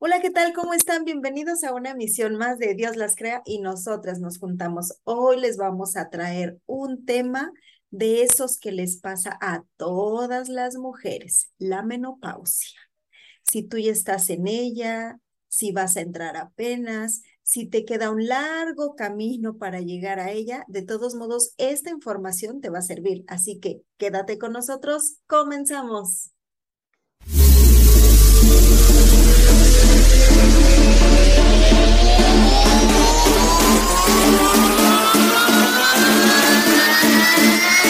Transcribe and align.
Hola, 0.00 0.20
¿qué 0.20 0.30
tal? 0.30 0.52
¿Cómo 0.52 0.74
están? 0.74 1.04
Bienvenidos 1.04 1.64
a 1.64 1.74
una 1.74 1.90
emisión 1.90 2.36
más 2.36 2.58
de 2.58 2.74
Dios 2.74 2.94
las 2.94 3.16
crea 3.16 3.42
y 3.44 3.58
nosotras 3.58 4.20
nos 4.20 4.38
juntamos. 4.38 5.00
Hoy 5.02 5.40
les 5.40 5.56
vamos 5.56 5.96
a 5.96 6.08
traer 6.08 6.60
un 6.66 7.04
tema 7.04 7.52
de 7.90 8.22
esos 8.22 8.58
que 8.60 8.70
les 8.70 8.98
pasa 8.98 9.36
a 9.40 9.64
todas 9.76 10.48
las 10.48 10.76
mujeres, 10.76 11.50
la 11.58 11.82
menopausia. 11.82 12.78
Si 13.42 13.64
tú 13.64 13.76
ya 13.76 13.90
estás 13.90 14.30
en 14.30 14.46
ella, 14.46 15.18
si 15.48 15.72
vas 15.72 15.96
a 15.96 16.02
entrar 16.02 16.36
apenas, 16.36 17.22
si 17.42 17.66
te 17.66 17.84
queda 17.84 18.12
un 18.12 18.28
largo 18.28 18.94
camino 18.94 19.58
para 19.58 19.80
llegar 19.80 20.20
a 20.20 20.30
ella, 20.30 20.64
de 20.68 20.82
todos 20.82 21.16
modos, 21.16 21.54
esta 21.56 21.90
información 21.90 22.60
te 22.60 22.70
va 22.70 22.78
a 22.78 22.82
servir. 22.82 23.24
Así 23.26 23.58
que 23.58 23.82
quédate 23.96 24.38
con 24.38 24.52
nosotros, 24.52 25.16
comenzamos. 25.26 26.30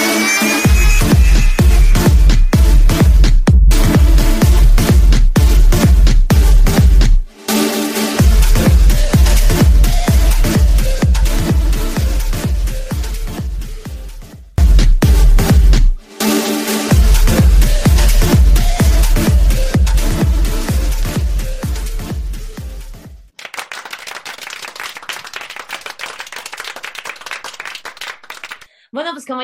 Bueno, 0.08 0.26
pues 0.40 0.47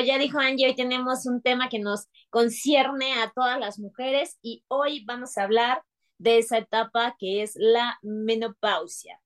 ya 0.05 0.17
dijo 0.17 0.39
Angie, 0.39 0.67
hoy 0.67 0.75
tenemos 0.75 1.25
un 1.25 1.41
tema 1.41 1.69
que 1.69 1.79
nos 1.79 2.07
concierne 2.29 3.13
a 3.13 3.31
todas 3.35 3.59
las 3.59 3.79
mujeres 3.79 4.37
y 4.41 4.63
hoy 4.67 5.03
vamos 5.05 5.37
a 5.37 5.43
hablar 5.43 5.83
de 6.17 6.37
esa 6.37 6.59
etapa 6.59 7.15
que 7.19 7.41
es 7.41 7.53
la 7.55 7.97
menopausia. 8.01 9.19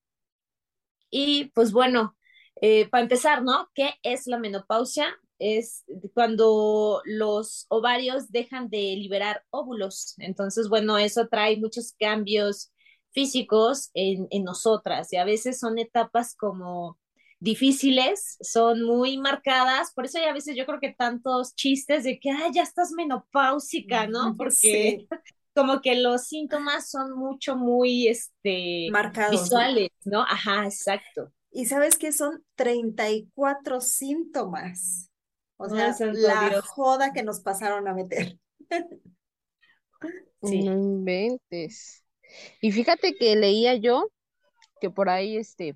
Y 1.09 1.45
pues 1.55 1.71
bueno, 1.71 2.15
eh, 2.61 2.87
para 2.89 3.03
empezar, 3.03 3.43
¿no? 3.43 3.69
¿Qué 3.73 3.93
es 4.03 4.27
la 4.27 4.37
menopausia? 4.37 5.15
Es 5.39 5.85
cuando 6.13 7.01
los 7.05 7.65
ovarios 7.69 8.31
dejan 8.31 8.69
de 8.69 8.95
liberar 8.97 9.43
óvulos. 9.49 10.15
Entonces, 10.19 10.69
bueno, 10.69 10.97
eso 10.97 11.27
trae 11.29 11.57
muchos 11.57 11.93
cambios 11.99 12.71
físicos 13.11 13.89
en, 13.93 14.27
en 14.31 14.43
nosotras 14.43 15.11
y 15.13 15.17
a 15.17 15.25
veces 15.25 15.59
son 15.59 15.79
etapas 15.79 16.35
como 16.35 16.97
difíciles, 17.39 18.37
son 18.41 18.83
muy 18.83 19.17
marcadas, 19.17 19.93
por 19.93 20.05
eso 20.05 20.17
hay 20.17 20.25
a 20.25 20.33
veces 20.33 20.55
yo 20.55 20.65
creo 20.65 20.79
que 20.79 20.93
tantos 20.93 21.55
chistes 21.55 22.03
de 22.03 22.19
que, 22.19 22.31
ya 22.53 22.63
estás 22.63 22.91
menopáusica, 22.91 24.07
¿no? 24.07 24.35
Porque 24.37 25.07
como 25.53 25.81
que 25.81 25.95
los 25.95 26.27
síntomas 26.27 26.89
son 26.89 27.17
mucho, 27.17 27.55
muy, 27.55 28.07
este, 28.07 28.89
marcados, 28.91 29.31
visuales, 29.31 29.89
¿no? 30.05 30.21
Ajá, 30.21 30.65
exacto. 30.65 31.31
Y 31.51 31.65
sabes 31.65 31.97
que 31.97 32.11
son 32.11 32.43
34 32.55 33.81
síntomas. 33.81 35.09
O 35.57 35.67
sea, 35.67 35.93
la 35.99 36.61
joda 36.61 37.11
que 37.11 37.23
nos 37.23 37.41
pasaron 37.41 37.87
a 37.87 37.93
meter. 37.93 38.37
sí. 40.43 40.63
No 40.63 40.73
inventes. 40.73 42.05
Y 42.61 42.71
fíjate 42.71 43.15
que 43.15 43.35
leía 43.35 43.75
yo 43.75 44.09
que 44.79 44.89
por 44.89 45.09
ahí, 45.09 45.35
este, 45.35 45.75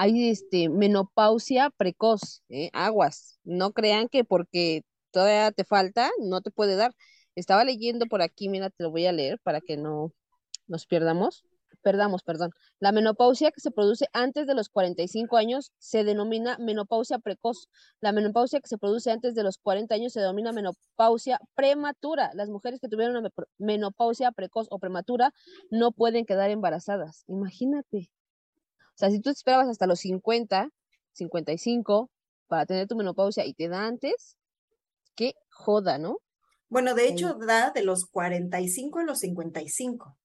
hay 0.00 0.30
este, 0.30 0.70
menopausia 0.70 1.68
precoz, 1.68 2.42
¿eh? 2.48 2.70
aguas. 2.72 3.38
No 3.44 3.72
crean 3.72 4.08
que 4.08 4.24
porque 4.24 4.82
todavía 5.10 5.52
te 5.52 5.64
falta, 5.64 6.10
no 6.22 6.40
te 6.40 6.50
puede 6.50 6.74
dar. 6.74 6.94
Estaba 7.34 7.64
leyendo 7.64 8.06
por 8.06 8.22
aquí, 8.22 8.48
mira, 8.48 8.70
te 8.70 8.82
lo 8.82 8.90
voy 8.90 9.04
a 9.04 9.12
leer 9.12 9.38
para 9.42 9.60
que 9.60 9.76
no 9.76 10.14
nos 10.68 10.86
pierdamos. 10.86 11.44
Perdamos, 11.82 12.22
perdón. 12.22 12.50
La 12.78 12.92
menopausia 12.92 13.50
que 13.50 13.60
se 13.60 13.70
produce 13.70 14.06
antes 14.14 14.46
de 14.46 14.54
los 14.54 14.70
45 14.70 15.36
años 15.36 15.70
se 15.78 16.02
denomina 16.02 16.56
menopausia 16.58 17.18
precoz. 17.18 17.68
La 18.00 18.12
menopausia 18.12 18.60
que 18.60 18.68
se 18.68 18.78
produce 18.78 19.10
antes 19.10 19.34
de 19.34 19.42
los 19.42 19.58
40 19.58 19.94
años 19.94 20.14
se 20.14 20.20
denomina 20.20 20.52
menopausia 20.52 21.40
prematura. 21.54 22.30
Las 22.32 22.48
mujeres 22.48 22.80
que 22.80 22.88
tuvieron 22.88 23.16
una 23.16 23.28
menopausia 23.58 24.32
precoz 24.32 24.66
o 24.70 24.78
prematura 24.78 25.34
no 25.70 25.92
pueden 25.92 26.24
quedar 26.24 26.48
embarazadas. 26.48 27.24
Imagínate. 27.26 28.10
O 29.00 29.02
sea, 29.02 29.10
si 29.10 29.16
tú 29.20 29.30
te 29.30 29.38
esperabas 29.38 29.66
hasta 29.66 29.86
los 29.86 30.00
50, 30.00 30.68
55 31.12 32.10
para 32.48 32.66
tener 32.66 32.86
tu 32.86 32.96
menopausia 32.96 33.46
y 33.46 33.54
te 33.54 33.66
da 33.66 33.86
antes, 33.86 34.36
qué 35.14 35.32
joda, 35.48 35.96
¿no? 35.96 36.18
Bueno, 36.68 36.94
de 36.94 37.08
hecho, 37.08 37.32
da 37.32 37.70
de 37.70 37.82
los 37.82 38.04
45 38.04 38.98
a 38.98 39.04
los 39.04 39.20
55. 39.20 40.18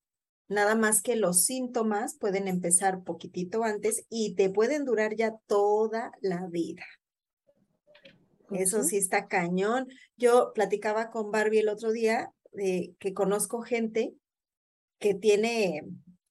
Nada 0.50 0.76
más 0.76 1.02
que 1.02 1.16
los 1.16 1.46
síntomas 1.46 2.18
pueden 2.20 2.50
empezar 2.50 3.06
poquitito 3.06 3.64
antes 3.64 4.06
y 4.10 4.36
te 4.36 4.50
pueden 4.50 4.84
durar 4.84 5.16
ya 5.16 5.38
toda 5.48 6.12
la 6.20 6.46
vida. 6.48 6.84
Eso 8.52 8.84
sí 8.84 8.98
está 8.98 9.28
cañón. 9.30 9.88
Yo 10.18 10.52
platicaba 10.54 11.12
con 11.12 11.32
Barbie 11.32 11.60
el 11.60 11.70
otro 11.70 11.94
día 11.94 12.34
de 12.52 12.94
que 13.00 13.14
conozco 13.14 13.62
gente 13.62 14.14
que 15.00 15.14
tiene 15.14 15.82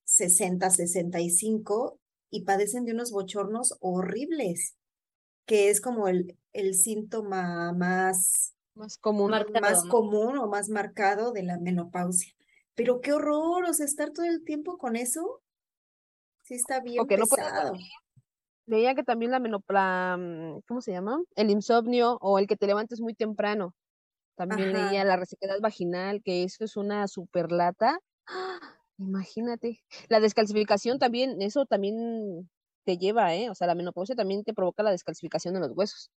60, 0.04 0.68
65 0.68 2.00
y 2.34 2.42
padecen 2.42 2.84
de 2.84 2.90
unos 2.90 3.12
bochornos 3.12 3.76
horribles, 3.78 4.76
que 5.46 5.70
es 5.70 5.80
como 5.80 6.08
el, 6.08 6.36
el 6.52 6.74
síntoma 6.74 7.72
más, 7.72 8.56
más, 8.74 8.98
común, 8.98 9.30
más 9.30 9.84
común 9.84 10.36
o 10.38 10.48
más 10.48 10.68
marcado 10.68 11.30
de 11.30 11.44
la 11.44 11.58
menopausia. 11.58 12.34
Pero 12.74 13.00
qué 13.00 13.12
horror, 13.12 13.66
o 13.66 13.72
sea, 13.72 13.86
estar 13.86 14.10
todo 14.10 14.26
el 14.26 14.42
tiempo 14.42 14.78
con 14.78 14.96
eso, 14.96 15.42
sí 16.42 16.54
está 16.54 16.80
bien 16.80 17.06
pesado. 17.06 17.74
Leía 18.66 18.96
que 18.96 19.04
también 19.04 19.30
la 19.30 19.38
menopausia, 19.38 20.16
mm, 20.16 20.62
¿cómo 20.66 20.80
se 20.80 20.90
llama? 20.90 21.22
El 21.36 21.50
insomnio 21.50 22.18
o 22.20 22.40
el 22.40 22.48
que 22.48 22.56
te 22.56 22.66
levantes 22.66 23.00
muy 23.00 23.14
temprano. 23.14 23.76
También 24.34 24.72
leía 24.72 25.04
la 25.04 25.16
resequedad 25.16 25.60
vaginal, 25.60 26.20
que 26.20 26.42
eso 26.42 26.64
es 26.64 26.76
una 26.76 27.06
superlata. 27.06 28.00
¡Ah! 28.26 28.73
Imagínate. 28.98 29.82
La 30.08 30.20
descalcificación 30.20 30.98
también, 30.98 31.42
eso 31.42 31.66
también 31.66 32.48
te 32.84 32.98
lleva, 32.98 33.34
¿eh? 33.34 33.50
O 33.50 33.54
sea, 33.54 33.66
la 33.66 33.74
menopausia 33.74 34.14
también 34.14 34.44
te 34.44 34.54
provoca 34.54 34.82
la 34.82 34.90
descalcificación 34.90 35.54
de 35.54 35.60
los 35.60 35.72
huesos. 35.72 36.10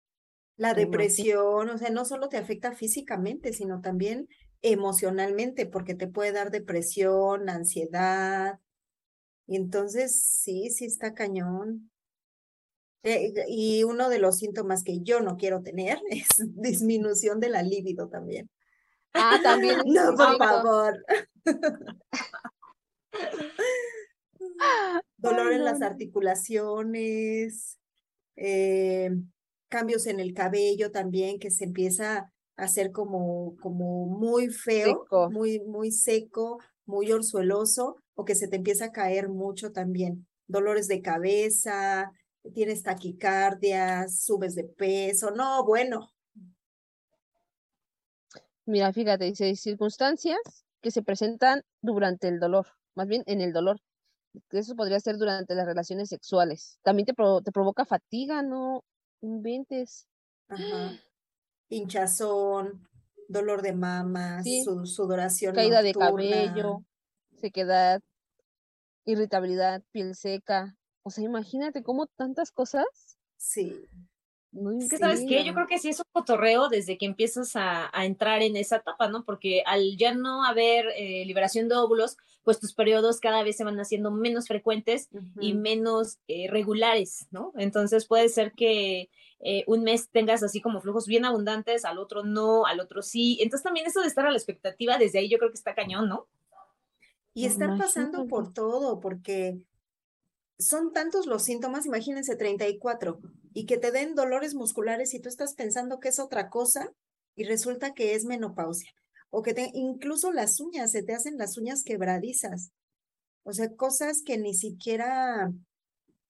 La 0.56 0.75
depresión, 0.75 1.69
o 1.69 1.78
sea, 1.78 1.91
no 1.91 2.04
solo 2.04 2.28
te 2.28 2.38
afecta 2.38 2.72
físicamente, 2.72 3.53
sino 3.53 3.81
también 3.82 4.28
emocionalmente, 4.62 5.66
porque 5.66 5.94
te 5.94 6.09
puede 6.09 6.32
dar 6.32 6.50
depresión, 6.50 7.48
ansiedad. 7.48 8.59
Y 9.47 9.56
entonces, 9.56 10.19
sí, 10.20 10.70
sí 10.70 10.87
está 10.87 11.14
cañón. 11.14 11.91
Eh, 13.03 13.32
y 13.48 13.84
uno 13.84 14.08
de 14.08 14.19
los 14.19 14.38
síntomas 14.38 14.82
que 14.82 15.00
yo 15.00 15.20
no 15.20 15.37
quiero 15.37 15.62
tener 15.62 15.98
es 16.10 16.26
disminución 16.54 17.38
de 17.38 17.50
la 17.50 17.62
libido 17.62 18.08
también. 18.08 18.50
Ah, 19.12 19.38
también. 19.43 19.78
no, 19.87 20.14
por 20.14 20.37
favor. 20.38 21.04
Dolor 25.17 25.53
en 25.53 25.65
las 25.65 25.83
articulaciones, 25.83 27.78
eh, 28.37 29.11
cambios 29.69 30.06
en 30.06 30.21
el 30.21 30.34
cabello 30.34 30.91
también, 30.91 31.39
que 31.39 31.50
se 31.50 31.65
empieza 31.65 32.33
a 32.56 32.62
hacer 32.62 32.93
como, 32.93 33.56
como 33.61 34.06
muy 34.06 34.49
feo, 34.49 35.05
muy, 35.31 35.61
muy 35.61 35.91
seco, 35.91 36.61
muy 36.84 37.12
orzueloso, 37.12 37.97
o 38.15 38.25
que 38.25 38.34
se 38.34 38.49
te 38.49 38.56
empieza 38.56 38.87
a 38.87 38.93
caer 38.93 39.28
mucho 39.28 39.73
también. 39.73 40.26
Dolores 40.47 40.88
de 40.88 41.03
cabeza, 41.03 42.12
tienes 42.55 42.82
taquicardias, 42.82 44.20
subes 44.20 44.55
de 44.55 44.64
peso, 44.64 45.31
no, 45.31 45.64
bueno. 45.64 46.11
Mira, 48.64 48.93
fíjate, 48.93 49.26
dice 49.26 49.55
circunstancias 49.56 50.38
que 50.81 50.91
se 50.91 51.03
presentan 51.03 51.62
durante 51.81 52.29
el 52.29 52.41
dolor 52.41 52.67
más 52.96 53.06
bien 53.06 53.22
en 53.26 53.40
el 53.40 53.52
dolor. 53.52 53.78
Eso 54.50 54.75
podría 54.75 54.98
ser 55.00 55.16
durante 55.16 55.54
las 55.54 55.66
relaciones 55.66 56.08
sexuales. 56.08 56.78
También 56.82 57.06
te, 57.06 57.12
te 57.12 57.52
provoca 57.52 57.84
fatiga, 57.84 58.43
¿no? 58.43 58.84
Inventes. 59.20 60.08
Ajá. 60.48 61.00
Hinchazón, 61.69 62.88
dolor 63.28 63.62
de 63.62 63.72
mamas, 63.72 64.46
sudoración. 64.84 65.54
Caída 65.54 65.82
de 65.82 65.93
cabello, 65.93 66.84
sequedad, 67.40 68.02
irritabilidad, 69.04 69.82
piel 69.90 70.14
seca. 70.14 70.76
O 71.02 71.10
sea, 71.10 71.25
imagínate 71.25 71.82
cómo 71.82 72.06
tantas 72.06 72.52
cosas. 72.52 72.84
Sí. 73.37 73.84
Que 74.88 74.99
sabes 74.99 75.25
qué, 75.29 75.44
yo 75.44 75.55
creo 75.55 75.67
que 75.67 75.79
sí 75.79 75.88
es 75.88 75.99
un 75.99 76.06
cotorreo 76.12 76.69
desde 76.69 76.99
que 76.99 77.06
empiezas 77.06 77.53
a, 77.55 77.91
entrar 78.05 78.43
en 78.43 78.56
esa 78.56 78.76
etapa, 78.76 79.08
¿no? 79.08 79.25
Porque 79.25 79.62
al 79.67 79.97
ya 79.97 80.14
no 80.14 80.44
haber 80.44 80.87
eh, 80.97 81.25
liberación 81.26 81.69
de 81.69 81.76
óvulos, 81.76 82.17
pues 82.44 82.61
tus 82.61 82.75
periodos 82.75 83.20
cada 83.20 83.43
vez 83.43 83.56
se 83.56 83.64
van 83.64 83.79
haciendo 83.81 84.11
menos 84.11 84.47
frecuentes 84.47 85.08
y 85.41 85.55
menos 85.55 86.19
eh, 86.29 86.49
regulares, 86.49 87.26
¿no? 87.31 87.53
Entonces 87.56 88.06
puede 88.06 88.29
ser 88.29 88.53
que 88.53 89.11
eh, 89.41 89.64
un 89.67 89.82
mes 89.82 90.08
tengas 90.11 90.43
así 90.43 90.61
como 90.61 90.81
flujos 90.81 91.06
bien 91.06 91.25
abundantes, 91.25 91.85
al 91.85 91.99
otro 91.99 92.23
no, 92.23 92.64
al 92.64 92.81
otro 92.81 93.03
sí. 93.03 93.38
Entonces 93.41 93.64
también 93.64 93.87
eso 93.87 94.00
de 94.00 94.06
estar 94.06 94.26
a 94.26 94.31
la 94.31 94.37
expectativa, 94.37 94.97
desde 94.97 95.19
ahí 95.19 95.29
yo 95.29 95.38
creo 95.38 95.50
que 95.50 95.56
está 95.56 95.75
cañón, 95.75 96.08
¿no? 96.08 96.26
Y 97.35 97.44
estar 97.44 97.76
pasando 97.76 98.26
por 98.26 98.55
todo, 98.55 98.99
porque 98.99 99.58
son 100.58 100.93
tantos 100.93 101.26
los 101.26 101.44
síntomas, 101.44 101.87
imagínense 101.87 102.37
34, 102.37 103.20
y 103.53 103.67
que 103.67 103.79
te 103.79 103.91
den 103.91 104.14
dolores 104.14 104.55
musculares 104.55 105.14
y 105.14 105.20
tú 105.20 105.29
estás 105.29 105.55
pensando 105.55 106.00
que 106.00 106.08
es 106.08 106.19
otra 106.19 106.49
cosa 106.49 106.93
y 107.35 107.44
resulta 107.44 107.94
que 107.94 108.14
es 108.14 108.25
menopausia. 108.25 108.91
O 109.31 109.43
que 109.43 109.55
te, 109.55 109.70
incluso 109.75 110.32
las 110.32 110.61
uñas, 110.61 110.93
se 110.93 111.03
te 111.03 111.14
hacen 111.14 111.37
las 111.37 111.58
uñas 111.58 111.82
quebradizas. 111.82 112.70
O 113.43 113.53
sea, 113.53 113.75
cosas 113.75 114.23
que 114.25 114.38
ni 114.38 114.55
siquiera 114.55 115.53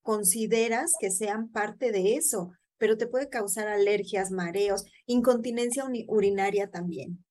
consideras 0.03 0.93
que 1.01 1.11
sean 1.11 1.51
parte 1.51 1.93
de 1.93 2.15
eso, 2.15 2.53
pero 2.79 2.97
te 2.97 3.07
puede 3.07 3.29
causar 3.29 3.69
alergias, 3.69 4.31
mareos, 4.31 4.85
incontinencia 5.07 5.85
urinaria 6.09 6.69
también. 6.71 7.25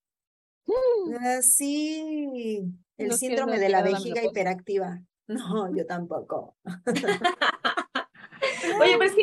Mm. 0.66 1.42
Sí, 1.42 2.64
el 2.98 3.14
síndrome 3.14 3.60
de 3.60 3.70
la 3.70 3.82
vejiga 3.82 4.24
hiperactiva. 4.24 5.02
No, 5.28 5.76
yo 5.76 5.86
tampoco. 5.86 6.56
Oye, 8.82 8.98
pero 8.98 9.04
es 9.06 9.16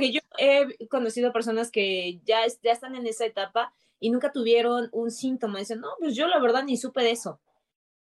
que 0.00 0.12
yo 0.12 0.20
he 0.38 0.86
conocido 0.88 1.32
personas 1.32 1.70
que 1.70 2.20
ya, 2.24 2.40
ya 2.62 2.72
están 2.72 2.94
en 2.94 3.06
esa 3.06 3.24
etapa 3.24 3.72
y 3.98 4.10
nunca 4.10 4.32
tuvieron 4.32 4.88
un 4.92 5.10
síntoma. 5.10 5.58
Dicen, 5.58 5.80
no, 5.80 5.88
pues 5.98 6.14
yo 6.14 6.28
la 6.28 6.38
verdad 6.38 6.64
ni 6.64 6.76
supe 6.76 7.02
de 7.02 7.10
eso. 7.12 7.40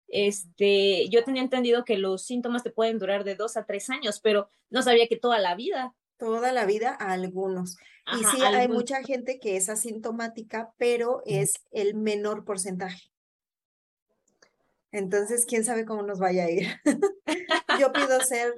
Este, 0.08 1.10
yo 1.10 1.24
tenía 1.24 1.42
entendido 1.42 1.84
que 1.84 1.98
los 1.98 2.24
síntomas 2.24 2.64
te 2.64 2.72
pueden 2.72 3.00
durar 3.00 3.24
de 3.24 3.36
dos 3.36 3.58
a 3.58 3.66
tres 3.66 3.90
años, 3.90 4.20
pero 4.20 4.50
no 4.70 4.82
sabía 4.82 5.08
que 5.08 5.18
toda 5.18 5.40
la 5.40 5.56
vida. 5.56 5.96
Toda 6.18 6.52
la 6.52 6.66
vida 6.66 6.96
a 7.00 7.12
algunos. 7.14 7.78
y 8.20 8.24
sí, 8.24 8.42
hay 8.42 8.68
mucha 8.68 9.04
gente 9.04 9.40
que 9.40 9.58
es 9.58 9.68
asintomática, 9.68 10.74
pero 10.78 11.22
es 11.26 11.66
el 11.72 11.96
menor 11.96 12.46
porcentaje. 12.46 13.15
Entonces, 14.92 15.46
quién 15.46 15.64
sabe 15.64 15.86
cómo 15.86 16.02
nos 16.04 16.20
vaya 16.20 16.46
a 16.46 16.50
ir. 16.50 16.68
Yo 17.80 17.92
pido 17.92 18.20
ser 18.22 18.54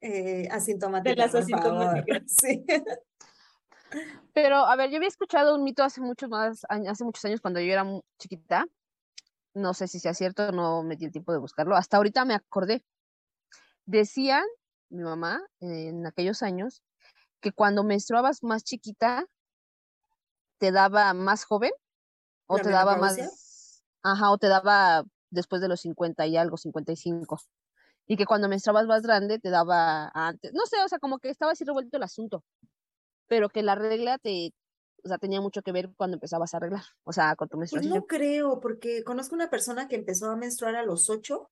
eh, 0.00 0.48
asintomática. 0.50 1.10
De 1.10 1.16
las 1.16 1.34
asintomáticas. 1.34 2.22
Sí. 2.40 2.64
Pero, 4.32 4.56
a 4.56 4.76
ver, 4.76 4.90
yo 4.90 4.98
había 4.98 5.08
escuchado 5.08 5.56
un 5.56 5.64
mito 5.64 5.82
hace 5.82 6.00
muchos 6.00 6.28
más, 6.28 6.64
hace 6.68 7.02
muchos 7.02 7.24
años 7.24 7.40
cuando 7.40 7.58
yo 7.58 7.72
era 7.72 7.84
chiquita. 8.20 8.64
No 9.52 9.74
sé 9.74 9.88
si 9.88 9.98
sea 9.98 10.14
cierto, 10.14 10.52
no 10.52 10.84
me 10.84 10.94
di 10.94 11.06
el 11.06 11.10
tiempo 11.10 11.32
de 11.32 11.38
buscarlo. 11.38 11.74
Hasta 11.74 11.96
ahorita 11.96 12.24
me 12.24 12.34
acordé. 12.34 12.84
Decían 13.86 14.44
mi 14.90 15.02
mamá 15.02 15.40
en 15.60 16.06
aquellos 16.06 16.42
años 16.42 16.82
que 17.40 17.52
cuando 17.52 17.84
menstruabas 17.84 18.42
más 18.42 18.62
chiquita 18.62 19.26
te 20.58 20.70
daba 20.72 21.14
más 21.14 21.44
joven 21.44 21.72
o 22.46 22.58
te 22.58 22.70
daba 22.70 22.96
más 22.96 23.82
ajá 24.02 24.30
o 24.30 24.38
te 24.38 24.48
daba 24.48 25.04
después 25.30 25.62
de 25.62 25.68
los 25.68 25.80
50 25.80 26.26
y 26.26 26.36
algo, 26.36 26.56
55. 26.56 27.40
Y 28.06 28.16
que 28.16 28.26
cuando 28.26 28.48
menstruabas 28.48 28.86
más 28.86 29.02
grande 29.02 29.38
te 29.38 29.50
daba 29.50 30.10
antes, 30.14 30.52
no 30.52 30.66
sé, 30.66 30.76
o 30.84 30.88
sea, 30.88 30.98
como 30.98 31.18
que 31.18 31.30
estaba 31.30 31.52
así 31.52 31.64
revuelto 31.64 31.96
el 31.96 32.02
asunto, 32.02 32.44
pero 33.28 33.48
que 33.48 33.62
la 33.62 33.76
regla 33.76 34.18
te, 34.18 34.52
o 35.04 35.08
sea, 35.08 35.18
tenía 35.18 35.40
mucho 35.40 35.62
que 35.62 35.72
ver 35.72 35.90
cuando 35.96 36.16
empezabas 36.16 36.52
a 36.52 36.56
arreglar, 36.56 36.82
o 37.04 37.12
sea, 37.12 37.36
con 37.36 37.48
tu 37.48 37.56
pues 37.56 37.72
menstruación. 37.72 37.94
no 37.94 38.06
creo, 38.06 38.60
porque 38.60 39.04
conozco 39.04 39.34
una 39.34 39.48
persona 39.48 39.86
que 39.86 39.96
empezó 39.96 40.30
a 40.30 40.36
menstruar 40.36 40.74
a 40.74 40.84
los 40.84 41.08
8 41.08 41.48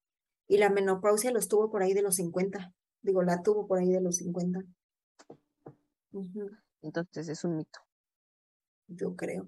y 0.49 0.59
la 0.59 0.71
menopausia 0.71 1.31
lo 1.31 1.39
estuvo 1.39 1.71
por 1.71 1.83
ahí 1.83 1.93
de 1.93 2.03
los 2.03 2.17
50. 2.17 2.75
Digo, 3.03 3.23
la 3.23 3.43
tuvo 3.43 3.67
por 3.67 3.79
ahí 3.79 3.91
de 3.91 4.01
los 4.01 4.17
50. 4.17 4.65
Entonces 6.83 7.29
es 7.29 7.45
un 7.45 7.57
mito. 7.57 7.81
Yo 8.89 9.15
creo 9.15 9.47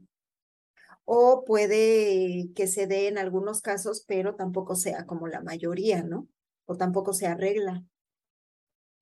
o 1.05 1.45
puede 1.45 2.51
que 2.55 2.67
se 2.67 2.87
dé 2.87 3.09
en 3.09 3.19
algunos 3.19 3.61
casos, 3.63 4.05
pero 4.07 4.37
tampoco 4.37 4.77
sea 4.77 5.07
como 5.07 5.29
la 5.29 5.41
mayoría, 5.41 6.03
¿no? 6.03 6.29
O 6.67 6.77
tampoco 6.77 7.13
se 7.13 7.27
arregla. 7.27 7.85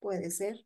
Puede 0.00 0.30
ser. 0.30 0.64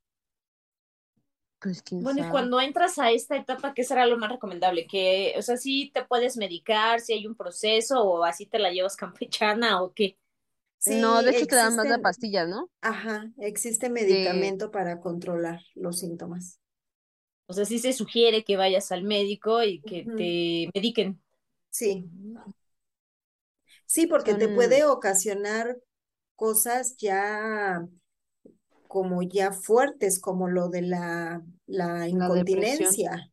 Pues, 1.63 1.83
bueno, 1.93 2.27
y 2.27 2.31
cuando 2.31 2.61
entras 2.61 2.99
a 2.99 3.13
esta 3.13 3.37
etapa, 3.37 3.73
¿qué 3.73 3.85
será 3.85 4.07
lo 4.07 4.19
más 4.19 4.33
recomendable? 4.33 4.87
Que, 4.89 5.35
o 5.39 5.43
sea, 5.43 5.57
si 5.57 5.93
te 5.93 6.05
puedes 6.05 6.37
medicar, 6.37 6.99
si 7.01 7.13
hay 7.13 7.27
un 7.27 7.37
proceso 7.37 8.03
o 8.03 8.25
así 8.25 8.47
te 8.47 8.59
la 8.59 8.73
llevas 8.73 8.97
campechana 8.97 9.83
o 9.83 9.93
qué. 9.93 10.19
Sí, 10.79 11.01
no, 11.01 11.23
de 11.23 11.31
hecho 11.31 11.47
te 11.47 11.55
dan 11.55 11.77
más 11.77 11.89
de 11.89 12.01
pastillas, 12.01 12.49
¿no? 12.49 12.69
Ajá, 12.81 13.31
existe 13.39 13.89
medicamento 13.89 14.73
para 14.73 15.01
controlar 15.01 15.61
los 15.77 16.01
síntomas. 16.01 16.59
O 17.53 17.55
sea, 17.55 17.65
sí 17.67 17.79
se 17.79 17.93
sugiere 17.93 18.45
que 18.45 18.57
vayas 18.57 18.91
al 18.93 19.05
médico 19.05 19.63
y 19.63 19.83
que 19.83 20.05
te 20.17 20.71
mediquen. 20.75 21.21
Sí. 21.71 22.09
Sí, 23.87 24.07
porque 24.07 24.35
te 24.35 24.49
puede 24.49 24.85
ocasionar 24.85 25.79
cosas 26.35 26.97
ya 26.97 27.87
como 28.89 29.23
ya 29.23 29.53
fuertes, 29.53 30.21
como 30.21 30.49
lo 30.49 30.69
de 30.69 30.83
la, 30.83 31.43
la 31.67 32.09
incontinencia. 32.09 33.33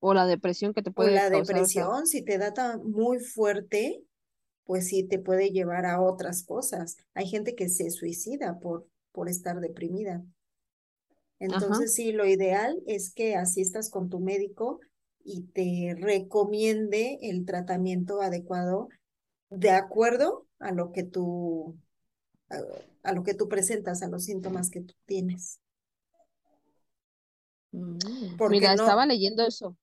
o 0.00 0.14
la 0.14 0.26
depresión 0.26 0.74
que 0.74 0.82
te 0.82 0.90
puede 0.90 1.10
O 1.10 1.14
la 1.14 1.30
depresión, 1.30 2.06
si 2.06 2.22
te 2.22 2.38
da 2.38 2.78
muy 2.82 3.18
fuerte, 3.20 4.04
pues 4.64 4.88
sí 4.88 5.04
te 5.04 5.18
puede 5.18 5.50
llevar 5.50 5.86
a 5.86 6.00
otras 6.00 6.44
cosas. 6.44 6.96
Hay 7.14 7.26
gente 7.26 7.54
que 7.54 7.68
se 7.68 7.90
suicida 7.90 8.58
por, 8.60 8.86
por 9.12 9.28
estar 9.28 9.60
deprimida. 9.60 10.24
Entonces, 11.38 11.94
sí, 11.94 12.12
lo 12.12 12.26
ideal 12.26 12.82
es 12.86 13.12
que 13.12 13.34
asistas 13.36 13.90
con 13.90 14.08
tu 14.08 14.20
médico 14.20 14.80
y 15.24 15.42
te 15.42 15.96
recomiende 15.98 17.18
el 17.22 17.44
tratamiento 17.44 18.20
adecuado 18.20 18.88
de 19.50 19.70
acuerdo 19.70 20.46
a 20.58 20.72
lo 20.72 20.92
que 20.92 21.02
tú 21.02 21.76
a, 23.02 23.12
lo 23.12 23.22
que 23.22 23.34
tú 23.34 23.48
presentas, 23.48 24.02
a 24.02 24.08
los 24.08 24.24
síntomas 24.24 24.70
que 24.70 24.80
tú 24.80 24.94
tienes. 25.06 25.60
Mm. 27.72 27.98
Mira, 28.50 28.74
estaba 28.74 29.06
leyendo 29.06 29.44
eso. 29.44 29.76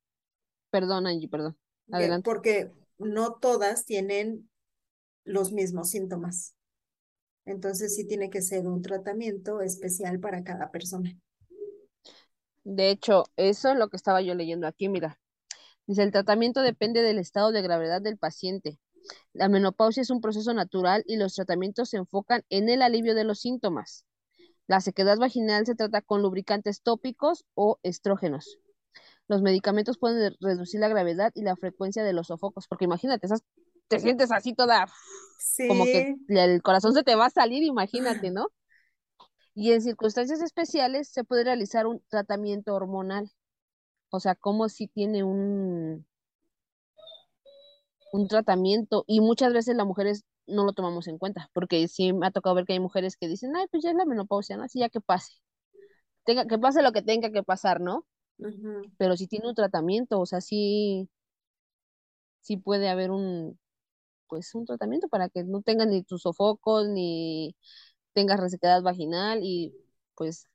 Perdón, 0.70 1.08
Angie, 1.08 1.28
perdón. 1.28 1.58
Adelante. 1.92 2.24
Porque 2.24 2.72
no 2.98 3.34
todas 3.34 3.86
tienen 3.86 4.50
los 5.24 5.52
mismos 5.52 5.90
síntomas. 5.90 6.56
Entonces 7.46 7.96
sí 7.96 8.08
tiene 8.08 8.30
que 8.30 8.42
ser 8.42 8.68
un 8.68 8.82
tratamiento 8.82 9.62
especial 9.62 10.20
para 10.20 10.44
cada 10.44 10.72
persona. 10.72 11.18
De 12.64 12.90
hecho, 12.90 13.24
eso 13.36 13.72
es 13.72 13.78
lo 13.78 13.90
que 13.90 13.98
estaba 13.98 14.22
yo 14.22 14.36
leyendo 14.36 14.68
aquí, 14.68 14.90
mira. 14.90 15.20
Dice, 15.88 16.04
el 16.04 16.12
tratamiento 16.12 16.62
depende 16.62 17.02
del 17.02 17.18
estado 17.18 17.52
de 17.52 17.62
gravedad 17.62 18.02
del 18.02 18.18
paciente. 18.18 18.80
La 19.34 19.50
menopausia 19.50 20.02
es 20.02 20.10
un 20.10 20.22
proceso 20.22 20.54
natural 20.54 21.04
y 21.08 21.18
los 21.18 21.34
tratamientos 21.34 21.90
se 21.90 21.98
enfocan 21.98 22.44
en 22.50 22.70
el 22.70 22.82
alivio 22.82 23.16
de 23.16 23.24
los 23.24 23.40
síntomas. 23.40 24.06
La 24.68 24.80
sequedad 24.80 25.18
vaginal 25.18 25.66
se 25.66 25.76
trata 25.76 26.02
con 26.02 26.22
lubricantes 26.22 26.82
tópicos 26.82 27.46
o 27.56 27.80
estrógenos. 27.84 28.60
Los 29.28 29.42
medicamentos 29.42 29.98
pueden 29.98 30.36
reducir 30.40 30.80
la 30.80 30.88
gravedad 30.88 31.32
y 31.36 31.42
la 31.42 31.56
frecuencia 31.56 32.04
de 32.04 32.14
los 32.14 32.28
sofocos, 32.28 32.68
porque 32.68 32.86
imagínate, 32.86 33.28
te 33.88 34.00
sientes 34.00 34.32
así 34.32 34.54
toda, 34.54 34.88
como 35.68 35.86
que 35.86 36.16
el 36.28 36.62
corazón 36.62 36.94
se 36.94 37.04
te 37.04 37.16
va 37.16 37.26
a 37.26 37.30
salir, 37.32 37.64
imagínate, 37.64 38.30
¿no? 38.32 38.48
Y 39.54 39.72
en 39.72 39.82
circunstancias 39.82 40.42
especiales 40.42 41.10
se 41.10 41.24
puede 41.24 41.44
realizar 41.44 41.88
un 41.88 42.02
tratamiento 42.10 42.74
hormonal. 42.74 43.30
O 44.10 44.20
sea, 44.20 44.36
como 44.36 44.70
si 44.70 44.88
tiene 44.88 45.24
un, 45.24 46.06
un 48.12 48.28
tratamiento 48.28 49.04
y 49.08 49.22
muchas 49.22 49.54
veces 49.54 49.76
las 49.76 49.86
mujeres 49.86 50.24
no 50.48 50.66
lo 50.66 50.74
tomamos 50.74 51.08
en 51.08 51.18
cuenta, 51.18 51.50
porque 51.54 51.88
sí 51.88 52.14
me 52.14 52.28
ha 52.28 52.32
tocado 52.32 52.56
ver 52.56 52.66
que 52.66 52.74
hay 52.74 52.80
mujeres 52.80 53.16
que 53.18 53.28
dicen, 53.28 53.56
ay, 53.56 53.68
pues 53.72 53.84
ya 53.84 53.92
es 53.92 53.96
la 53.96 54.06
menopausia, 54.06 54.58
¿no? 54.58 54.64
Así 54.64 54.80
ya 54.80 54.90
que 54.90 55.02
pase. 55.02 55.34
Tenga, 56.26 56.46
que 56.46 56.58
pase 56.60 56.82
lo 56.82 56.92
que 56.92 57.02
tenga 57.02 57.32
que 57.32 57.44
pasar, 57.44 57.82
¿no? 57.82 58.06
Pero 58.98 59.16
si 59.18 59.28
tiene 59.28 59.48
un 59.48 59.56
tratamiento, 59.56 60.20
o 60.20 60.26
sea, 60.26 60.42
sí, 60.42 61.10
sí 62.42 62.58
puede 62.58 62.90
haber 62.90 63.12
un, 63.12 63.60
pues 64.28 64.54
un 64.56 64.66
tratamiento 64.66 65.08
para 65.10 65.30
que 65.30 65.44
no 65.44 65.62
tengan 65.62 65.90
ni 65.90 66.04
tus 66.04 66.24
sofocos, 66.24 66.88
ni 66.90 67.56
tengas 68.14 68.40
resequedad 68.40 68.82
vaginal 68.82 69.40
y 69.44 69.76
pues 70.16 70.48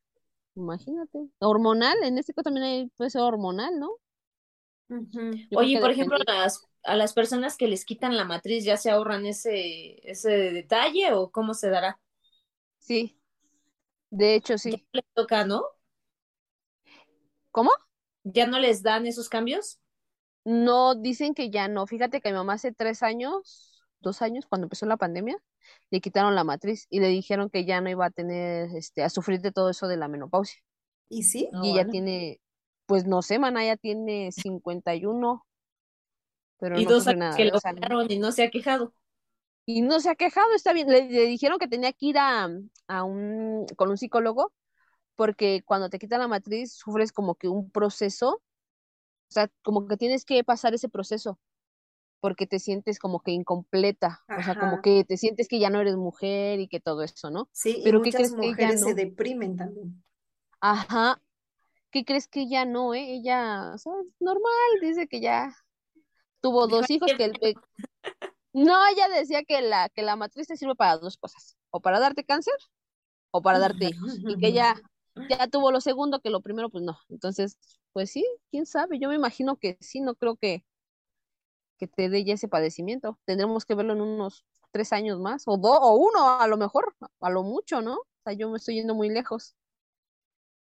Imagínate. 0.57 1.29
Hormonal, 1.39 2.03
en 2.03 2.17
este 2.19 2.33
caso 2.33 2.45
también 2.45 2.65
hay, 2.65 2.87
puede 2.97 3.11
ser 3.11 3.21
hormonal, 3.21 3.79
¿no? 3.79 3.91
Oye, 5.55 5.79
por 5.81 5.91
ejemplo, 5.91 6.17
a 6.17 6.33
las, 6.33 6.67
a 6.83 6.97
las 6.97 7.13
personas 7.13 7.57
que 7.57 7.69
les 7.69 7.85
quitan 7.85 8.17
la 8.17 8.25
matriz, 8.25 8.65
¿ya 8.65 8.79
se 8.79 8.91
ahorran 8.91 9.27
ese, 9.27 10.01
ese 10.11 10.31
detalle 10.31 11.13
o 11.13 11.31
cómo 11.31 11.53
se 11.53 11.69
dará? 11.69 12.01
Sí, 12.79 13.21
de 14.11 14.35
hecho 14.35 14.57
sí. 14.57 14.87
le 14.93 15.05
toca, 15.13 15.45
¿no? 15.45 15.63
¿Cómo? 17.51 17.71
¿Ya 18.25 18.47
no 18.47 18.59
les 18.59 18.83
dan 18.83 19.07
esos 19.07 19.29
cambios? 19.29 19.79
No, 20.45 20.95
dicen 20.95 21.35
que 21.35 21.51
ya 21.51 21.69
no. 21.69 21.87
Fíjate 21.87 22.21
que 22.21 22.31
mi 22.31 22.37
mamá 22.37 22.55
hace 22.55 22.73
tres 22.73 23.03
años, 23.03 23.85
dos 24.01 24.23
años, 24.23 24.47
cuando 24.47 24.67
empezó 24.67 24.87
la 24.87 24.97
pandemia, 24.97 25.37
le 25.91 26.01
quitaron 26.01 26.35
la 26.35 26.45
matriz 26.45 26.87
y 26.91 27.01
le 27.01 27.09
dijeron 27.09 27.51
que 27.51 27.65
ya 27.65 27.81
no 27.81 27.91
iba 27.91 28.07
a 28.07 28.11
tener, 28.11 28.71
este, 28.77 29.03
a 29.03 29.11
sufrir 29.11 29.41
de 29.41 29.53
todo 29.53 29.71
eso 29.71 29.89
de 29.89 29.97
la 29.97 30.09
menopausia. 30.09 30.61
¿Y 31.09 31.23
sí? 31.25 31.49
No, 31.53 31.65
y 31.65 31.71
ella 31.71 31.79
bueno. 31.79 31.93
tiene, 31.93 32.41
pues 32.87 33.07
no 33.07 33.23
sé, 33.23 33.39
mana, 33.39 33.65
ya 33.65 33.77
tiene 33.77 34.33
51, 34.33 35.47
pero 36.59 36.81
Y 36.81 36.85
no 36.85 36.91
dos 36.91 37.07
años 37.07 37.19
nada 37.21 37.37
que 37.37 37.45
lo 37.45 37.59
operaron 37.59 38.11
y 38.11 38.19
no 38.19 38.33
se 38.33 38.45
ha 38.45 38.51
quejado. 38.51 38.93
Y 39.65 39.83
no 39.83 40.01
se 40.01 40.11
ha 40.11 40.15
quejado, 40.15 40.55
está 40.55 40.73
bien. 40.73 40.89
Le, 40.89 41.09
le 41.09 41.27
dijeron 41.27 41.59
que 41.59 41.69
tenía 41.69 41.93
que 41.93 42.07
ir 42.07 42.19
a, 42.19 42.49
a 42.87 43.05
un, 43.05 43.67
con 43.77 43.91
un 43.91 43.97
psicólogo, 43.99 44.53
porque 45.17 45.63
cuando 45.65 45.91
te 45.91 45.99
quitan 45.99 46.21
la 46.21 46.29
matriz 46.29 46.73
sufres 46.75 47.13
como 47.13 47.35
que 47.35 47.49
un 47.49 47.71
proceso, 47.71 48.35
o 48.35 49.33
sea, 49.33 49.51
como 49.63 49.89
que 49.89 49.97
tienes 49.97 50.25
que 50.25 50.45
pasar 50.45 50.75
ese 50.75 50.89
proceso, 50.89 51.39
porque 52.27 52.49
te 52.49 52.59
sientes 52.59 52.99
como 52.99 53.21
que 53.21 53.31
incompleta, 53.31 54.25
o 54.37 54.43
sea, 54.43 54.59
como 54.59 54.83
que 54.83 55.05
te 55.05 55.17
sientes 55.17 55.47
que 55.47 55.61
ya 55.61 55.71
no 55.71 55.81
eres 55.81 55.95
mujer 55.95 56.59
y 56.59 56.67
que 56.67 56.81
todo 56.81 57.05
eso, 57.05 57.31
¿no? 57.31 57.49
Sí, 57.53 57.77
y 57.79 57.85
Pero 57.85 58.03
¿qué 58.03 58.11
muchas 58.11 58.19
crees 58.19 58.33
que 58.33 58.47
ella 58.47 58.51
mujeres 58.51 58.81
se 58.81 58.91
no? 58.91 58.95
deprimen 58.97 59.57
también. 59.57 60.03
Ajá, 60.61 61.23
¿qué 61.93 62.05
crees 62.05 62.27
que 62.27 62.41
ella 62.41 62.65
no, 62.65 62.95
eh? 62.95 63.13
Ella, 63.13 63.71
o 63.77 63.79
sea, 63.79 63.93
es 64.05 64.13
normal, 64.19 64.51
dice 64.83 65.07
que 65.07 65.21
ya 65.21 65.55
tuvo 66.41 66.67
dos 66.67 66.91
hijos, 66.91 67.13
que 67.17 67.27
el, 67.27 67.55
no, 68.53 68.75
ella 68.89 69.09
decía 69.09 69.45
que 69.45 69.63
la, 69.63 69.89
que 69.89 70.03
la 70.03 70.17
matriz 70.17 70.49
te 70.49 70.57
sirve 70.57 70.75
para 70.75 70.99
dos 70.99 71.19
cosas, 71.19 71.57
o 71.71 71.79
para 71.81 72.01
darte 72.01 72.25
cáncer 72.25 72.57
o 73.31 73.41
para 73.41 73.61
darte 73.61 73.91
hijos, 73.91 74.19
y 74.19 74.37
que 74.37 74.49
ella 74.49 74.75
ya 75.31 75.47
tuvo 75.47 75.71
lo 75.71 75.81
segundo, 75.81 76.19
que 76.19 76.31
lo 76.31 76.41
primero, 76.41 76.71
pues 76.71 76.83
no. 76.83 76.99
Entonces, 77.09 77.57
pues 77.93 78.11
sí, 78.11 78.27
quién 78.51 78.67
sabe, 78.67 78.99
yo 78.99 79.11
me 79.11 79.15
imagino 79.15 79.59
que 79.59 79.79
sí, 79.81 80.01
no 80.01 80.17
creo 80.17 80.35
que, 80.35 80.65
que 81.79 81.87
te 81.89 82.09
dé 82.09 82.25
ya 82.25 82.35
ese 82.35 82.49
padecimiento. 82.49 83.19
Tendremos 83.25 83.65
que 83.65 83.75
verlo 83.75 83.93
en 83.95 84.01
unos 84.03 84.45
tres 84.73 84.93
años 84.93 85.21
más, 85.21 85.45
o 85.47 85.57
dos, 85.59 85.79
o 85.81 85.95
uno, 85.97 86.41
a 86.41 86.47
lo 86.49 86.57
mejor, 86.57 86.95
a 87.21 87.31
lo 87.31 87.43
mucho, 87.43 87.81
¿no? 87.83 87.95
O 87.97 88.07
sea, 88.25 88.33
yo 88.35 88.51
me 88.51 88.59
estoy 88.59 88.77
yendo 88.77 88.95
muy 88.95 89.09
lejos, 89.11 89.57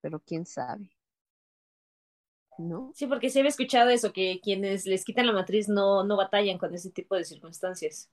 pero 0.00 0.20
quién 0.20 0.44
sabe, 0.46 0.90
¿no? 2.58 2.94
Sí, 2.94 3.06
porque 3.06 3.30
sí 3.30 3.38
había 3.38 3.48
escuchado 3.50 3.88
eso, 3.90 4.12
que 4.12 4.40
quienes 4.42 4.84
les 4.86 5.04
quitan 5.04 5.26
la 5.26 5.32
matriz 5.32 5.68
no, 5.70 6.04
no 6.04 6.16
batallan 6.18 6.58
con 6.58 6.74
ese 6.74 6.90
tipo 6.90 7.14
de 7.16 7.24
circunstancias. 7.24 8.10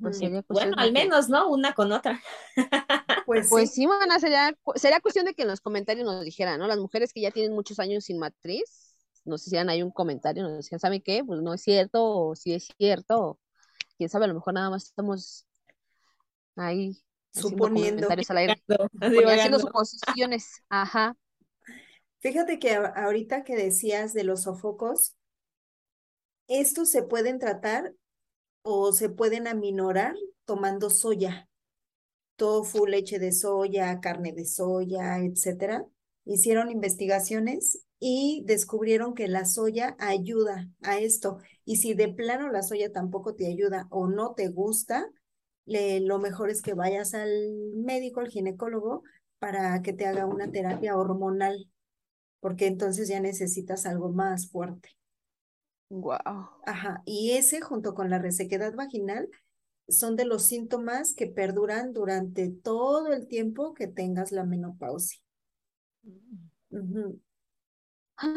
Pues 0.00 0.18
sería 0.18 0.42
Bueno, 0.48 0.74
al 0.78 0.92
menos, 0.92 1.28
¿no? 1.28 1.48
Una 1.48 1.74
con 1.74 1.92
otra. 1.92 2.20
Pues 3.26 3.48
Pues 3.48 3.70
sí. 3.70 3.72
sí, 3.72 3.86
mana, 3.86 4.18
sería, 4.20 4.56
sería 4.76 5.00
cuestión 5.00 5.26
de 5.26 5.34
que 5.34 5.42
en 5.42 5.48
los 5.48 5.60
comentarios 5.60 6.06
nos 6.06 6.24
dijeran, 6.24 6.58
¿no? 6.58 6.66
Las 6.66 6.78
mujeres 6.78 7.12
que 7.12 7.20
ya 7.20 7.30
tienen 7.30 7.52
muchos 7.54 7.78
años 7.78 8.04
sin 8.04 8.18
matriz, 8.18 8.93
nos 9.24 9.46
hicieran 9.46 9.68
ahí 9.68 9.82
un 9.82 9.90
comentario, 9.90 10.42
nos 10.42 10.56
decían, 10.56 10.80
¿saben 10.80 11.02
qué? 11.02 11.24
Pues 11.24 11.40
no 11.40 11.54
es 11.54 11.62
cierto, 11.62 12.04
o 12.04 12.34
sí 12.34 12.54
es 12.54 12.68
cierto, 12.78 13.20
o 13.20 13.40
quién 13.96 14.08
sabe, 14.08 14.26
a 14.26 14.28
lo 14.28 14.34
mejor 14.34 14.54
nada 14.54 14.70
más 14.70 14.84
estamos 14.84 15.46
ahí 16.56 16.96
Suponiendo. 17.32 17.96
comentarios 17.96 18.30
al 18.30 18.36
aire, 18.38 18.62
Divagando, 18.66 19.20
y 19.20 19.24
haciendo 19.34 19.58
suposiciones, 19.58 20.62
ajá, 20.68 21.16
Fíjate 22.24 22.58
que 22.58 22.74
ahorita 22.74 23.44
que 23.44 23.54
decías 23.54 24.14
de 24.14 24.24
los 24.24 24.44
sofocos, 24.44 25.14
estos 26.48 26.90
se 26.90 27.02
pueden 27.02 27.38
tratar 27.38 27.94
o 28.62 28.92
se 28.94 29.10
pueden 29.10 29.46
aminorar 29.46 30.14
tomando 30.46 30.88
soya, 30.88 31.50
tofu, 32.36 32.86
leche 32.86 33.18
de 33.18 33.30
soya, 33.30 34.00
carne 34.00 34.32
de 34.32 34.46
soya, 34.46 35.18
etcétera. 35.18 35.84
Hicieron 36.24 36.70
investigaciones 36.70 37.84
y 38.06 38.42
descubrieron 38.46 39.14
que 39.14 39.28
la 39.28 39.46
soya 39.46 39.96
ayuda 39.98 40.68
a 40.82 40.98
esto. 40.98 41.38
Y 41.64 41.76
si 41.76 41.94
de 41.94 42.08
plano 42.08 42.50
la 42.50 42.62
soya 42.62 42.92
tampoco 42.92 43.34
te 43.34 43.46
ayuda 43.46 43.86
o 43.90 44.08
no 44.08 44.34
te 44.34 44.48
gusta, 44.48 45.08
le- 45.66 46.00
lo 46.00 46.18
mejor 46.18 46.50
es 46.50 46.60
que 46.62 46.74
vayas 46.74 47.14
al 47.14 47.30
médico, 47.74 48.20
al 48.20 48.28
ginecólogo, 48.28 49.02
para 49.38 49.80
que 49.82 49.92
te 49.94 50.06
haga 50.06 50.26
una 50.26 50.50
terapia 50.52 50.96
hormonal, 50.96 51.70
porque 52.40 52.66
entonces 52.68 53.08
ya 53.08 53.20
necesitas 53.20 53.86
algo 53.86 54.10
más 54.12 54.50
fuerte. 54.50 54.90
wow. 55.90 56.48
Ajá, 56.66 57.02
y 57.06 57.32
ese 57.32 57.60
junto 57.62 57.94
con 57.94 58.10
la 58.10 58.18
resequedad 58.18 58.74
vaginal 58.74 59.28
son 59.88 60.16
de 60.16 60.24
los 60.26 60.46
síntomas 60.46 61.14
que 61.14 61.26
perduran 61.28 61.92
durante 61.94 62.50
todo 62.50 63.12
el 63.12 63.28
tiempo 63.28 63.74
que 63.74 63.86
tengas 63.88 64.32
la 64.32 64.44
menopausia. 64.44 65.20
Ujú. 66.70 67.20
Y 68.22 68.28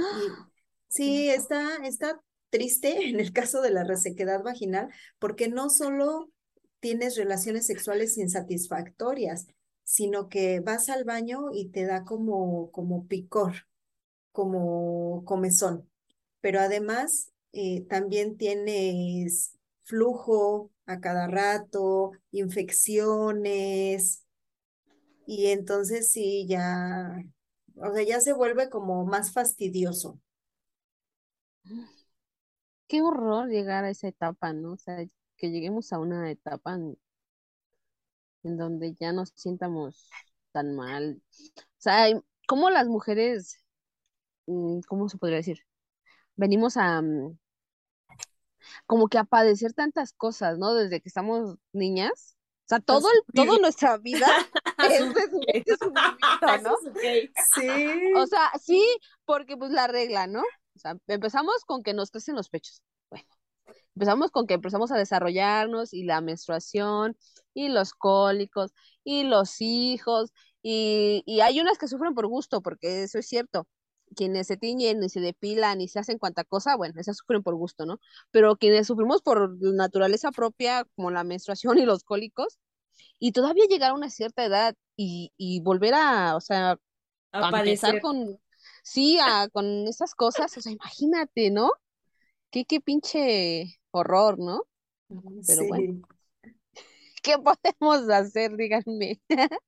sí, 0.88 1.30
está, 1.30 1.78
está 1.86 2.22
triste 2.50 3.10
en 3.10 3.20
el 3.20 3.34
caso 3.34 3.62
de 3.62 3.72
la 3.72 3.84
resequedad 3.84 4.44
vaginal, 4.44 4.90
porque 5.20 5.48
no 5.48 5.70
solo 5.70 6.32
tienes 6.80 7.18
relaciones 7.18 7.66
sexuales 7.68 8.18
insatisfactorias, 8.18 9.48
sino 9.84 10.30
que 10.30 10.60
vas 10.60 10.90
al 10.90 11.04
baño 11.04 11.48
y 11.54 11.70
te 11.70 11.86
da 11.86 12.04
como, 12.04 12.72
como 12.72 13.08
picor, 13.08 13.68
como 14.32 15.24
comezón. 15.26 15.90
Pero 16.42 16.60
además 16.60 17.32
eh, 17.54 17.86
también 17.90 18.38
tienes 18.38 19.58
flujo 19.84 20.72
a 20.86 21.00
cada 21.00 21.28
rato, 21.28 22.12
infecciones, 22.32 24.24
y 25.28 25.48
entonces 25.48 26.10
sí, 26.12 26.46
ya, 26.48 27.22
o 27.80 27.94
sea, 27.94 28.04
ya 28.04 28.20
se 28.20 28.34
vuelve 28.34 28.70
como 28.70 29.06
más 29.06 29.32
fastidioso. 29.32 30.20
Qué 32.88 33.02
horror 33.02 33.50
llegar 33.50 33.84
a 33.84 33.90
esa 33.90 34.08
etapa, 34.08 34.54
¿no? 34.54 34.74
O 34.74 34.78
sea, 34.78 35.06
que 35.38 35.52
lleguemos 35.52 35.92
a 35.94 36.00
una 36.00 36.32
etapa 36.32 36.76
en, 36.76 36.98
en 38.44 38.58
donde 38.58 38.96
ya 38.96 39.12
nos 39.12 39.32
sientamos 39.36 40.10
tan 40.52 40.76
mal. 40.76 41.22
O 41.54 41.62
sea, 41.78 42.08
¿cómo 42.48 42.70
las 42.70 42.88
mujeres, 42.88 43.64
mm, 44.48 44.80
cómo 44.88 45.10
se 45.10 45.18
podría 45.18 45.38
decir? 45.38 45.60
Venimos 46.36 46.78
a, 46.78 47.02
mm, 47.02 47.38
como 48.86 49.08
que 49.08 49.18
a 49.18 49.24
padecer 49.24 49.74
tantas 49.74 50.14
cosas, 50.14 50.58
¿no? 50.58 50.74
Desde 50.74 51.02
que 51.02 51.10
estamos 51.10 51.58
niñas. 51.74 52.38
O 52.66 52.70
sea, 52.70 52.80
todo, 52.80 53.10
el, 53.10 53.18
sufrir. 53.26 53.48
toda 53.48 53.60
nuestra 53.60 53.98
vida 53.98 54.28
es 54.92 55.02
es 55.54 55.78
¿no? 56.62 56.76
Sí. 57.56 58.14
O 58.16 58.26
sea, 58.28 58.52
sí, 58.62 58.84
porque 59.26 59.58
pues 59.58 59.72
la 59.72 59.88
regla, 59.88 60.28
¿no? 60.28 60.42
O 60.42 60.80
sea, 60.80 60.98
empezamos 61.08 61.66
con 61.66 61.84
que 61.84 61.94
nos 61.94 62.12
crecen 62.12 62.36
los 62.36 62.50
pechos. 62.50 62.82
Bueno, 63.10 63.28
empezamos 63.96 64.32
con 64.32 64.48
que 64.48 64.56
empezamos 64.56 64.92
a 64.92 64.98
desarrollarnos 64.98 65.94
y 65.94 66.04
la 66.04 66.22
menstruación 66.22 67.18
y 67.54 67.70
los 67.70 67.94
cólicos 67.94 68.74
y 69.04 69.24
los 69.24 69.62
hijos 69.62 70.32
y, 70.62 71.24
y 71.26 71.42
hay 71.42 71.60
unas 71.62 71.78
que 71.78 71.88
sufren 71.88 72.14
por 72.14 72.28
gusto, 72.28 72.62
porque 72.62 73.04
eso 73.04 73.20
es 73.20 73.28
cierto. 73.28 73.68
Quienes 74.16 74.48
se 74.48 74.58
tiñen 74.58 75.04
y 75.04 75.10
se 75.10 75.20
depilan 75.20 75.82
y 75.82 75.90
se 75.90 76.00
hacen 76.00 76.18
cuanta 76.18 76.44
cosa, 76.46 76.76
bueno, 76.78 77.00
esas 77.00 77.18
sufren 77.18 77.44
por 77.44 77.56
gusto, 77.56 77.86
¿no? 77.86 78.00
Pero 78.32 78.56
quienes 78.58 78.88
sufrimos 78.88 79.22
por 79.22 79.58
naturaleza 79.62 80.32
propia, 80.32 80.86
como 80.96 81.12
la 81.12 81.24
menstruación 81.24 81.78
y 81.78 81.86
los 81.86 82.04
cólicos, 82.04 82.58
y 83.20 83.32
todavía 83.32 83.66
llegar 83.70 83.92
a 83.92 83.94
una 83.96 84.10
cierta 84.10 84.46
edad 84.46 84.76
y, 84.96 85.32
y 85.38 85.62
volver 85.62 85.94
a, 85.96 86.36
o 86.36 86.42
sea, 86.42 86.78
A 87.32 87.42
a 87.42 87.50
empezar 87.50 88.00
con, 88.00 88.40
sí, 88.84 89.20
a, 89.22 89.50
con 89.50 89.88
esas 89.88 90.16
cosas, 90.16 90.58
o 90.58 90.62
sea, 90.62 90.72
imagínate, 90.74 91.52
¿no? 91.52 91.72
Qué, 92.52 92.66
qué 92.66 92.82
pinche 92.82 93.80
horror, 93.92 94.40
¿no? 94.40 94.64
Pero 95.46 95.66
Sí. 95.66 95.68
bueno. 95.68 96.08
¿Qué 97.24 97.36
podemos 97.40 98.10
hacer? 98.10 98.56
Díganme. 98.58 99.20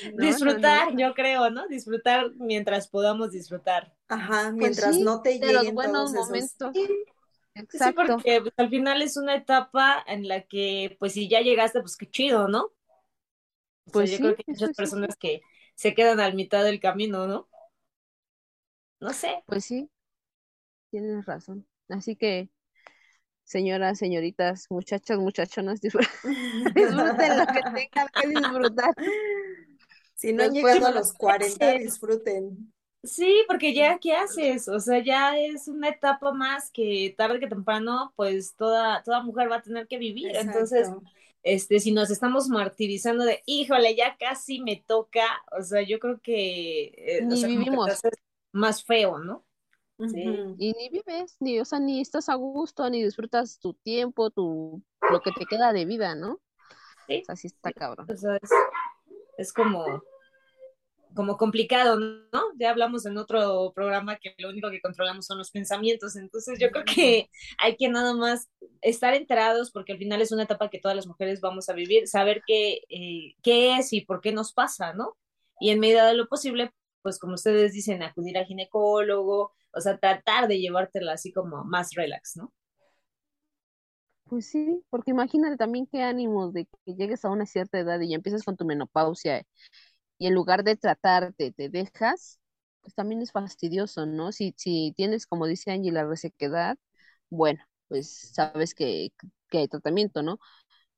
No, 0.00 0.38
Disfrutar, 0.38 0.88
no. 0.88 0.96
yo 0.96 1.14
creo, 1.14 1.50
¿no? 1.50 1.68
Disfrutar 1.68 2.32
mientras 2.36 2.88
podamos 2.88 3.30
disfrutar. 3.32 3.94
Ajá, 4.08 4.50
Pues 4.58 4.76
mientras 4.76 4.82
sí, 4.82 5.00
no 5.00 5.22
te 5.22 5.38
de 5.40 5.52
los 5.52 5.62
lleguen 5.62 5.74
buenos 5.74 6.12
todos 6.12 6.30
esos. 6.30 6.90
Momentos. 7.54 7.80
Sí, 7.80 7.92
porque 7.92 8.40
pues, 8.42 8.54
al 8.56 8.70
final 8.70 9.02
es 9.02 9.16
una 9.16 9.34
etapa 9.36 10.02
en 10.06 10.28
la 10.28 10.42
que, 10.42 10.96
pues 10.98 11.12
si 11.14 11.28
ya 11.28 11.40
llegaste, 11.40 11.80
pues 11.80 11.96
qué 11.96 12.08
chido, 12.10 12.48
¿no? 12.48 12.72
O 13.86 13.94
sea, 13.94 14.04
Pues 14.04 14.10
yo 14.10 14.18
sí, 14.18 14.20
creo 14.20 14.34
que 14.36 14.42
hay 14.46 14.52
muchas 14.52 14.72
personas 14.74 15.16
que 15.16 15.40
se 15.74 15.94
quedan 15.94 16.20
al 16.20 16.34
mitad 16.34 16.64
del 16.64 16.80
camino, 16.80 17.26
¿no? 17.26 17.48
No 19.00 19.12
sé. 19.20 19.34
Pues 19.46 19.64
sí, 19.64 19.90
tienes 20.90 21.26
razón. 21.26 21.66
Así 21.88 22.16
que, 22.16 22.50
señoras, 23.44 23.98
señoritas, 23.98 24.66
muchachas, 24.70 25.18
muchachonas, 25.18 25.80
disfr- 25.82 26.08
disfruten 26.74 27.38
lo 27.38 27.46
que 27.48 27.64
tengan 27.64 28.08
que 28.14 28.28
disfrutar. 28.28 28.94
Si 30.14 30.32
no 30.32 30.44
Después 30.44 30.52
llegado 30.52 30.86
a 30.86 30.90
los 30.90 31.12
40, 31.12 31.70
Sí. 31.70 31.78
disfruten. 31.78 32.73
Sí, 33.04 33.44
porque 33.46 33.74
ya, 33.74 33.98
¿qué 33.98 34.14
haces? 34.14 34.66
O 34.66 34.80
sea, 34.80 35.02
ya 35.04 35.38
es 35.38 35.68
una 35.68 35.90
etapa 35.90 36.32
más 36.32 36.70
que 36.70 37.14
tarde 37.16 37.38
que 37.38 37.46
temprano, 37.46 38.12
pues 38.16 38.56
toda, 38.56 39.02
toda 39.02 39.22
mujer 39.22 39.50
va 39.50 39.56
a 39.56 39.62
tener 39.62 39.86
que 39.86 39.98
vivir. 39.98 40.34
Entonces, 40.34 40.90
este, 41.42 41.80
si 41.80 41.92
nos 41.92 42.10
estamos 42.10 42.48
martirizando 42.48 43.24
de, 43.24 43.42
híjole, 43.44 43.94
ya 43.94 44.16
casi 44.16 44.60
me 44.62 44.82
toca, 44.86 45.26
o 45.52 45.62
sea, 45.62 45.82
yo 45.82 45.98
creo 45.98 46.18
que, 46.22 46.94
eh, 46.96 47.20
ni 47.26 47.44
vivimos. 47.44 48.00
más 48.52 48.82
feo, 48.82 49.18
¿no? 49.18 49.44
Sí. 49.98 50.24
Y 50.58 50.72
ni 50.72 50.88
vives, 50.88 51.36
ni, 51.40 51.60
o 51.60 51.64
sea, 51.66 51.80
ni 51.80 52.00
estás 52.00 52.30
a 52.30 52.34
gusto, 52.34 52.88
ni 52.88 53.04
disfrutas 53.04 53.58
tu 53.58 53.74
tiempo, 53.74 54.30
tu, 54.30 54.82
lo 55.10 55.20
que 55.20 55.30
te 55.32 55.44
queda 55.44 55.74
de 55.74 55.84
vida, 55.84 56.14
¿no? 56.14 56.40
Sí. 57.06 57.22
así 57.28 57.48
está 57.48 57.70
cabrón. 57.70 58.06
O 58.10 58.16
sea, 58.16 58.36
es, 58.36 58.50
es 59.36 59.52
como, 59.52 60.02
como 61.14 61.36
complicado, 61.36 61.98
¿no? 61.98 62.42
Ya 62.58 62.70
hablamos 62.70 63.06
en 63.06 63.16
otro 63.18 63.72
programa 63.74 64.16
que 64.16 64.34
lo 64.38 64.50
único 64.50 64.70
que 64.70 64.80
controlamos 64.80 65.26
son 65.26 65.38
los 65.38 65.50
pensamientos, 65.50 66.16
entonces 66.16 66.58
yo 66.58 66.70
creo 66.70 66.84
que 66.84 67.30
hay 67.58 67.76
que 67.76 67.88
nada 67.88 68.14
más 68.14 68.48
estar 68.82 69.14
enterados 69.14 69.70
porque 69.70 69.92
al 69.92 69.98
final 69.98 70.20
es 70.22 70.32
una 70.32 70.44
etapa 70.44 70.70
que 70.70 70.80
todas 70.80 70.96
las 70.96 71.06
mujeres 71.06 71.40
vamos 71.40 71.68
a 71.68 71.74
vivir, 71.74 72.08
saber 72.08 72.42
qué, 72.46 72.80
eh, 72.88 73.34
qué 73.42 73.76
es 73.78 73.92
y 73.92 74.02
por 74.02 74.20
qué 74.20 74.32
nos 74.32 74.52
pasa, 74.52 74.92
¿no? 74.92 75.16
Y 75.60 75.70
en 75.70 75.80
medida 75.80 76.06
de 76.06 76.14
lo 76.14 76.28
posible, 76.28 76.72
pues 77.02 77.18
como 77.18 77.34
ustedes 77.34 77.72
dicen, 77.72 78.02
acudir 78.02 78.36
al 78.38 78.46
ginecólogo, 78.46 79.52
o 79.72 79.80
sea, 79.80 79.98
tratar 79.98 80.48
de 80.48 80.58
llevártela 80.60 81.12
así 81.12 81.32
como 81.32 81.64
más 81.64 81.92
relax, 81.94 82.36
¿no? 82.36 82.52
Pues 84.24 84.46
sí, 84.46 84.82
porque 84.90 85.10
imagínate 85.10 85.56
también 85.56 85.86
qué 85.86 86.02
ánimos 86.02 86.52
de 86.54 86.64
que 86.66 86.94
llegues 86.94 87.24
a 87.24 87.30
una 87.30 87.44
cierta 87.46 87.78
edad 87.78 88.00
y 88.00 88.08
ya 88.08 88.16
empiezas 88.16 88.42
con 88.42 88.56
tu 88.56 88.64
menopausia 88.64 89.44
y 90.18 90.26
en 90.26 90.34
lugar 90.34 90.64
de 90.64 90.76
tratarte 90.76 91.52
te 91.52 91.68
dejas, 91.68 92.40
pues 92.80 92.94
también 92.94 93.22
es 93.22 93.32
fastidioso, 93.32 94.06
¿no? 94.06 94.32
Si, 94.32 94.54
si 94.56 94.92
tienes, 94.96 95.26
como 95.26 95.46
dice 95.46 95.72
Angie, 95.72 95.92
la 95.92 96.04
resequedad, 96.04 96.76
bueno, 97.30 97.64
pues 97.88 98.32
sabes 98.34 98.74
que, 98.74 99.12
que 99.48 99.58
hay 99.58 99.68
tratamiento, 99.68 100.22
¿no? 100.22 100.38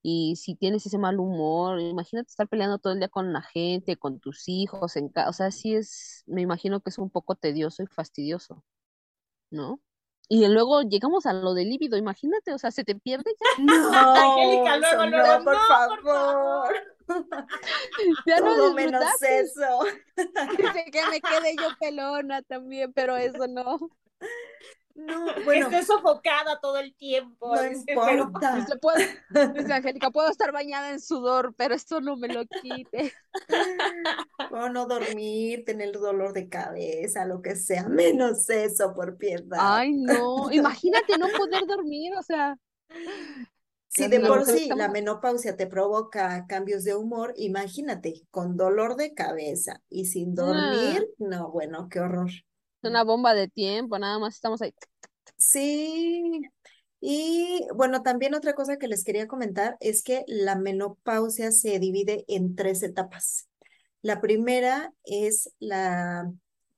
Y 0.03 0.37
si 0.37 0.55
tienes 0.55 0.87
ese 0.87 0.99
mal 0.99 1.19
humor, 1.19 1.81
imagínate 1.81 2.29
estar 2.29 2.49
peleando 2.49 2.79
todo 2.79 2.93
el 2.93 3.01
día 3.01 3.09
con 3.09 3.33
la 3.33 3.43
gente, 3.43 3.97
con 3.97 4.21
tus 4.21 4.49
hijos, 4.49 4.97
en 4.97 5.09
casa, 5.09 5.29
o 5.29 5.33
sea, 5.33 5.51
sí 5.51 5.75
es, 5.75 6.23
me 6.27 6.43
imagino 6.43 6.81
que 6.81 6.91
es 6.91 6.99
un 6.99 7.11
poco 7.11 7.35
tedioso 7.35 7.83
y 7.83 7.87
fastidioso, 7.87 8.65
¿no? 9.51 9.81
Y 10.29 10.47
luego 10.49 10.83
llegamos 10.83 11.27
a 11.27 11.33
lo 11.33 11.55
del 11.55 11.71
líbido, 11.71 11.97
imagínate, 11.97 12.53
o 12.53 12.59
sea, 12.59 12.71
se 12.71 12.85
te 12.85 12.97
pierde 12.97 13.33
ya. 13.41 13.65
No, 13.65 13.93
Angélica, 14.15 14.77
luego, 14.79 15.07
no, 15.07 15.45
por, 15.45 15.57
favor. 15.67 16.96
Ya 18.27 18.41
no 18.41 18.75
menos 18.75 19.05
eso. 19.23 19.81
Que 20.17 21.03
me 21.11 21.21
quede 21.21 21.57
yo 21.57 21.69
pelona 21.79 22.43
también, 22.43 22.93
pero 22.93 23.17
eso 23.17 23.47
no. 23.47 23.79
No, 24.97 25.27
bueno. 25.45 25.67
Esté 25.67 25.85
sofocada 25.85 26.59
todo 26.61 26.79
el 26.79 26.95
tiempo. 26.95 27.55
No 27.55 27.67
importa. 27.67 28.57
Dice, 28.57 29.53
dice 29.55 29.73
Angélica, 29.73 30.11
puedo 30.11 30.31
estar 30.31 30.53
bañada 30.53 30.91
en 30.91 31.01
sudor, 31.01 31.55
pero 31.57 31.75
esto 31.75 32.01
no 32.01 32.17
me 32.17 32.29
lo 32.29 32.47
quite. 32.47 33.13
O 34.51 34.69
no 34.71 34.87
dormir, 34.87 35.65
tener 35.65 35.93
dolor 35.93 36.33
de 36.33 36.49
cabeza, 36.49 37.27
lo 37.27 37.43
que 37.43 37.57
sea, 37.57 37.89
menos 37.89 38.49
eso, 38.49 38.95
por 38.95 39.19
piedad. 39.19 39.59
Ay, 39.61 39.93
no. 39.93 40.51
Imagínate 40.51 41.19
no 41.19 41.29
poder 41.29 41.67
dormir, 41.67 42.15
o 42.17 42.23
sea. 42.23 42.57
Si 43.97 44.09
de 44.09 44.21
por 44.21 44.45
sí 44.45 44.69
la 44.77 44.89
menopausia 44.89 45.57
te 45.57 45.67
provoca 45.67 46.47
cambios 46.47 46.85
de 46.85 46.95
humor, 46.95 47.33
imagínate, 47.37 48.23
con 48.31 48.57
dolor 48.57 48.97
de 48.97 49.15
cabeza 49.15 49.83
y 49.89 50.05
sin 50.05 50.39
ah. 50.39 50.45
dormir, 50.45 51.09
no, 51.19 51.51
bueno, 51.51 51.89
qué 51.89 52.01
horror 52.01 52.31
una 52.87 53.05
bomba 53.05 53.35
de 53.35 53.49
tiempo, 53.49 53.99
nada 53.99 54.19
más 54.19 54.35
estamos 54.35 54.63
ahí. 54.63 54.75
Sí, 55.37 56.41
y 57.01 57.67
bueno, 57.75 58.03
también 58.03 58.35
otra 58.35 58.55
cosa 58.55 58.79
que 58.79 58.89
les 58.89 59.05
quería 59.05 59.27
comentar 59.27 59.77
es 59.81 60.03
que 60.03 60.25
la 60.27 60.57
menopausia 60.57 61.53
se 61.53 61.79
divide 61.79 62.25
en 62.29 62.55
tres 62.55 62.83
etapas. 62.83 63.49
La 64.03 64.21
primera 64.21 64.93
es 65.05 65.51
la 65.59 66.31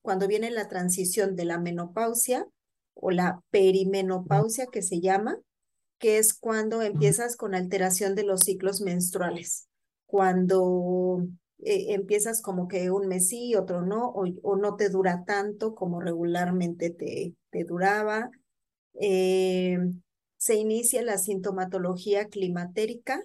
cuando 0.02 0.26
viene 0.26 0.50
la 0.50 0.68
transición 0.68 1.36
de 1.36 1.44
la 1.44 1.58
menopausia 1.58 2.46
o 2.94 3.10
la 3.10 3.42
perimenopausia 3.50 4.66
que 4.66 4.82
se 4.82 5.00
llama, 5.00 5.36
que 5.98 6.18
es 6.18 6.34
cuando 6.34 6.82
empiezas 6.82 7.36
con 7.36 7.54
alteración 7.54 8.14
de 8.14 8.24
los 8.24 8.42
ciclos 8.42 8.80
menstruales. 8.80 9.68
Cuando 10.06 11.26
eh, 11.58 11.94
empiezas 11.94 12.40
como 12.40 12.68
que 12.68 12.90
un 12.90 13.08
mes 13.08 13.28
sí, 13.28 13.54
otro 13.54 13.82
no, 13.82 14.10
o, 14.10 14.56
no 14.56 14.76
te 14.76 14.88
dura 14.88 15.24
tanto 15.26 15.74
como 15.74 16.00
regularmente 16.00 16.90
te, 16.90 17.34
te 17.50 17.64
duraba. 17.64 18.30
Eh, 19.00 19.78
se 20.36 20.54
inicia 20.54 21.02
la 21.02 21.18
sintomatología 21.18 22.28
climatérica 22.28 23.22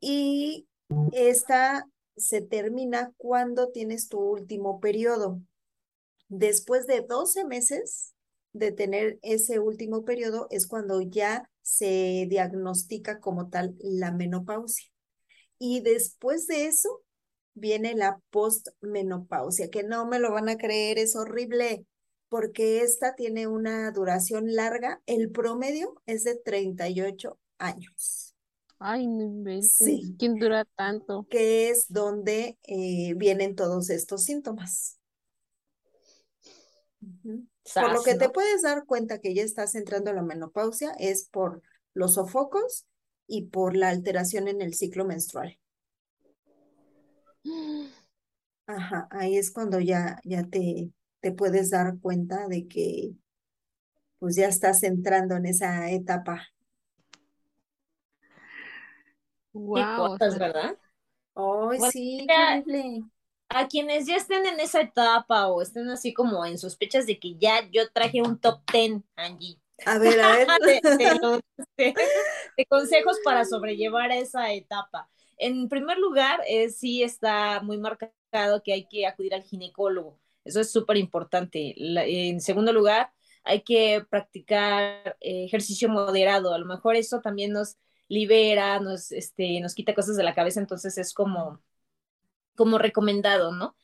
y 0.00 0.66
esta 1.12 1.86
se 2.16 2.40
termina 2.40 3.12
cuando 3.16 3.70
tienes 3.70 4.08
tu 4.08 4.18
último 4.18 4.80
periodo. 4.80 5.40
Después 6.28 6.86
de 6.86 7.02
12 7.02 7.44
meses 7.44 8.11
de 8.52 8.72
tener 8.72 9.18
ese 9.22 9.58
último 9.58 10.04
periodo 10.04 10.46
es 10.50 10.66
cuando 10.66 11.00
ya 11.00 11.48
se 11.62 12.26
diagnostica 12.28 13.20
como 13.20 13.48
tal 13.48 13.74
la 13.80 14.12
menopausia. 14.12 14.88
Y 15.58 15.80
después 15.80 16.46
de 16.46 16.66
eso 16.66 17.02
viene 17.54 17.94
la 17.94 18.20
postmenopausia, 18.30 19.70
que 19.70 19.82
no 19.82 20.06
me 20.06 20.18
lo 20.18 20.32
van 20.32 20.48
a 20.48 20.56
creer, 20.56 20.98
es 20.98 21.16
horrible, 21.16 21.86
porque 22.28 22.80
esta 22.80 23.14
tiene 23.14 23.46
una 23.46 23.90
duración 23.92 24.54
larga. 24.54 25.02
El 25.06 25.30
promedio 25.30 26.02
es 26.06 26.24
de 26.24 26.36
38 26.36 27.38
años. 27.58 28.34
Ay, 28.78 29.06
no 29.06 29.62
Sí. 29.62 30.16
¿Quién 30.18 30.34
dura 30.36 30.64
tanto? 30.76 31.26
Que 31.30 31.68
es 31.68 31.86
donde 31.88 32.58
eh, 32.64 33.14
vienen 33.16 33.54
todos 33.54 33.90
estos 33.90 34.24
síntomas. 34.24 34.98
Por 37.76 37.92
lo 37.92 38.02
que 38.02 38.14
te 38.14 38.28
puedes 38.30 38.62
dar 38.62 38.86
cuenta 38.86 39.18
que 39.20 39.34
ya 39.34 39.42
estás 39.42 39.74
entrando 39.74 40.10
en 40.10 40.16
la 40.16 40.22
menopausia 40.22 40.92
es 40.98 41.24
por 41.28 41.62
los 41.94 42.14
sofocos 42.14 42.86
y 43.26 43.46
por 43.46 43.76
la 43.76 43.88
alteración 43.90 44.48
en 44.48 44.62
el 44.62 44.74
ciclo 44.74 45.04
menstrual. 45.04 45.58
Ajá, 48.66 49.06
ahí 49.12 49.36
es 49.36 49.52
cuando 49.52 49.78
ya, 49.80 50.18
ya 50.24 50.42
te, 50.44 50.90
te 51.20 51.30
puedes 51.32 51.70
dar 51.70 51.98
cuenta 52.00 52.48
de 52.48 52.66
que 52.68 53.12
pues 54.18 54.36
ya 54.36 54.46
estás 54.48 54.82
entrando 54.84 55.36
en 55.36 55.44
esa 55.46 55.90
etapa. 55.90 56.48
Wow, 59.54 60.18
¿verdad? 60.18 60.78
Ay, 61.34 61.80
sí, 61.80 62.18
increíble. 62.24 63.04
A 63.54 63.68
quienes 63.68 64.06
ya 64.06 64.16
estén 64.16 64.46
en 64.46 64.60
esa 64.60 64.80
etapa 64.80 65.48
o 65.48 65.60
estén 65.60 65.88
así 65.90 66.12
como 66.12 66.44
en 66.46 66.58
sospechas 66.58 67.06
de 67.06 67.18
que 67.18 67.36
ya 67.36 67.68
yo 67.70 67.90
traje 67.90 68.22
un 68.22 68.38
top 68.38 68.60
ten, 68.70 69.04
Angie. 69.16 69.58
A 69.84 69.98
ver, 69.98 70.20
a 70.20 70.36
ver. 70.36 70.82
de, 71.76 72.66
consejos 72.66 73.18
para 73.24 73.44
sobrellevar 73.44 74.10
esa 74.12 74.52
etapa. 74.52 75.10
En 75.36 75.68
primer 75.68 75.98
lugar, 75.98 76.40
eh, 76.46 76.70
sí 76.70 77.02
está 77.02 77.60
muy 77.62 77.78
marcado 77.78 78.62
que 78.64 78.72
hay 78.72 78.86
que 78.86 79.06
acudir 79.06 79.34
al 79.34 79.42
ginecólogo. 79.42 80.18
Eso 80.44 80.60
es 80.60 80.70
súper 80.70 80.96
importante. 80.96 81.74
En 81.76 82.40
segundo 82.40 82.72
lugar, 82.72 83.12
hay 83.44 83.62
que 83.62 84.04
practicar 84.08 85.16
eh, 85.20 85.44
ejercicio 85.44 85.88
moderado. 85.88 86.54
A 86.54 86.58
lo 86.58 86.66
mejor 86.66 86.96
eso 86.96 87.20
también 87.20 87.52
nos 87.52 87.76
libera, 88.08 88.78
nos, 88.80 89.10
este, 89.12 89.60
nos 89.60 89.74
quita 89.74 89.94
cosas 89.94 90.16
de 90.16 90.22
la 90.22 90.34
cabeza, 90.34 90.60
entonces 90.60 90.98
es 90.98 91.14
como, 91.14 91.60
como 92.56 92.78
recomendado, 92.78 93.52
¿no? 93.52 93.76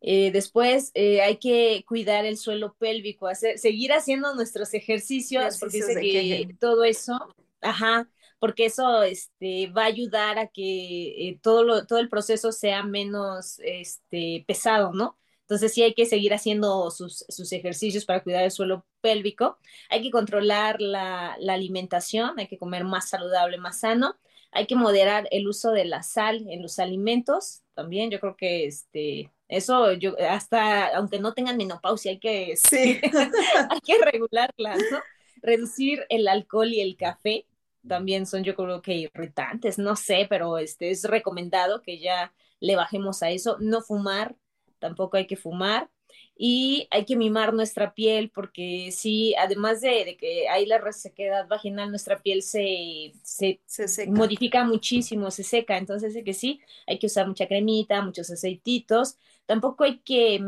Eh, 0.00 0.30
después 0.30 0.92
hay 0.94 1.38
que 1.38 1.84
cuidar 1.88 2.26
el 2.26 2.36
suelo 2.36 2.76
pélvico, 2.78 3.26
hacer, 3.26 3.58
seguir 3.58 3.92
haciendo 3.92 4.34
nuestros 4.34 4.74
ejercicios, 4.74 5.58
porque 5.58 5.76
dice 5.78 5.94
que 6.00 6.56
todo 6.60 6.84
eso, 6.84 7.18
ajá, 7.60 8.08
porque 8.38 8.66
eso 8.66 9.02
este, 9.02 9.68
va 9.68 9.82
a 9.82 9.86
ayudar 9.86 10.38
a 10.38 10.48
que 10.48 11.28
eh, 11.28 11.40
todo, 11.42 11.64
lo, 11.64 11.86
todo 11.86 11.98
el 11.98 12.08
proceso 12.08 12.52
sea 12.52 12.82
menos 12.82 13.58
este, 13.60 14.44
pesado, 14.46 14.92
¿no? 14.92 15.18
Entonces 15.42 15.72
sí 15.72 15.82
hay 15.82 15.94
que 15.94 16.06
seguir 16.06 16.34
haciendo 16.34 16.90
sus, 16.90 17.24
sus, 17.28 17.52
ejercicios 17.52 18.04
para 18.04 18.22
cuidar 18.22 18.42
el 18.44 18.50
suelo 18.50 18.84
pélvico. 19.00 19.58
Hay 19.90 20.02
que 20.02 20.10
controlar 20.10 20.80
la, 20.80 21.36
la, 21.38 21.54
alimentación, 21.54 22.38
hay 22.38 22.48
que 22.48 22.58
comer 22.58 22.84
más 22.84 23.08
saludable, 23.08 23.56
más 23.58 23.80
sano. 23.80 24.16
Hay 24.50 24.66
que 24.66 24.74
moderar 24.74 25.28
el 25.30 25.46
uso 25.46 25.70
de 25.70 25.84
la 25.84 26.02
sal 26.02 26.46
en 26.48 26.62
los 26.62 26.78
alimentos 26.78 27.62
también. 27.76 28.10
Yo 28.10 28.18
creo 28.18 28.36
que 28.36 28.66
este, 28.66 29.30
eso, 29.46 29.92
yo, 29.92 30.16
hasta 30.28 30.96
aunque 30.96 31.20
no 31.20 31.34
tengan 31.34 31.56
menopausia, 31.56 32.10
hay 32.12 32.18
que, 32.18 32.56
sí. 32.56 33.00
hay 33.70 33.80
que 33.84 33.98
regularla, 34.04 34.76
¿no? 34.76 34.98
Reducir 35.42 36.04
el 36.08 36.26
alcohol 36.26 36.72
y 36.72 36.80
el 36.80 36.96
café 36.96 37.46
también 37.86 38.26
son 38.26 38.42
yo 38.42 38.56
creo 38.56 38.82
que 38.82 38.94
irritantes, 38.94 39.78
no 39.78 39.94
sé, 39.94 40.26
pero 40.28 40.58
este 40.58 40.90
es 40.90 41.04
recomendado 41.04 41.82
que 41.82 42.00
ya 42.00 42.34
le 42.58 42.74
bajemos 42.74 43.22
a 43.22 43.30
eso. 43.30 43.58
No 43.60 43.82
fumar, 43.82 44.34
tampoco 44.78 45.16
hay 45.16 45.26
que 45.26 45.36
fumar. 45.36 45.88
Y 46.36 46.86
hay 46.90 47.04
que 47.06 47.16
mimar 47.16 47.54
nuestra 47.54 47.94
piel 47.94 48.30
porque 48.30 48.90
sí, 48.92 49.34
además 49.36 49.80
de, 49.80 50.16
que 50.18 50.48
hay 50.48 50.66
la 50.66 50.78
resequedad 50.78 51.48
vaginal, 51.48 51.90
nuestra 51.90 52.18
piel 52.22 52.42
se, 52.42 53.12
se, 53.22 53.60
modifica 54.08 54.64
muchísimo, 54.64 55.30
se 55.30 55.44
seca, 55.44 55.78
entonces 55.78 56.14
que 56.24 56.34
sí, 56.34 56.60
hay 56.86 56.98
que 56.98 57.06
usar 57.06 57.26
mucha 57.26 57.46
cremita, 57.48 58.02
muchos 58.02 58.30
aceititos, 58.30 59.16
tampoco 59.46 59.84
hay 59.84 59.98
que 60.00 60.40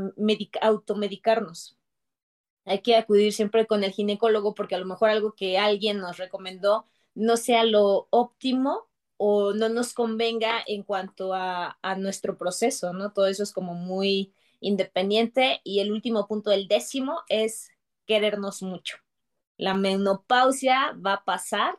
automedicarnos. 0.60 1.76
Hay 2.64 2.80
que 2.82 2.96
acudir 2.96 3.32
siempre 3.32 3.66
con 3.66 3.82
el 3.84 3.92
ginecólogo 3.92 4.54
porque 4.54 4.74
a 4.74 4.78
lo 4.78 4.84
mejor 4.86 5.10
algo 5.10 5.32
que 5.34 5.58
alguien 5.58 5.98
nos 5.98 6.18
recomendó 6.18 6.86
no 7.14 7.36
sea 7.38 7.64
lo 7.64 8.08
óptimo 8.10 8.88
o 9.16 9.54
no 9.54 9.68
nos 9.70 9.94
convenga 9.94 10.62
en 10.66 10.82
cuanto 10.82 11.34
a, 11.34 11.78
a 11.82 11.96
nuestro 11.96 12.36
proceso, 12.38 12.92
¿no? 12.92 13.12
Todo 13.12 13.26
eso 13.26 13.42
es 13.42 13.52
como 13.52 13.74
muy 13.74 14.34
independiente. 14.60 15.60
Y 15.64 15.80
el 15.80 15.92
último 15.92 16.26
punto, 16.26 16.50
el 16.50 16.68
décimo, 16.68 17.20
es 17.28 17.70
querernos 18.06 18.62
mucho. 18.62 18.98
La 19.56 19.74
menopausia 19.74 20.92
va 21.04 21.14
a 21.14 21.24
pasar 21.24 21.78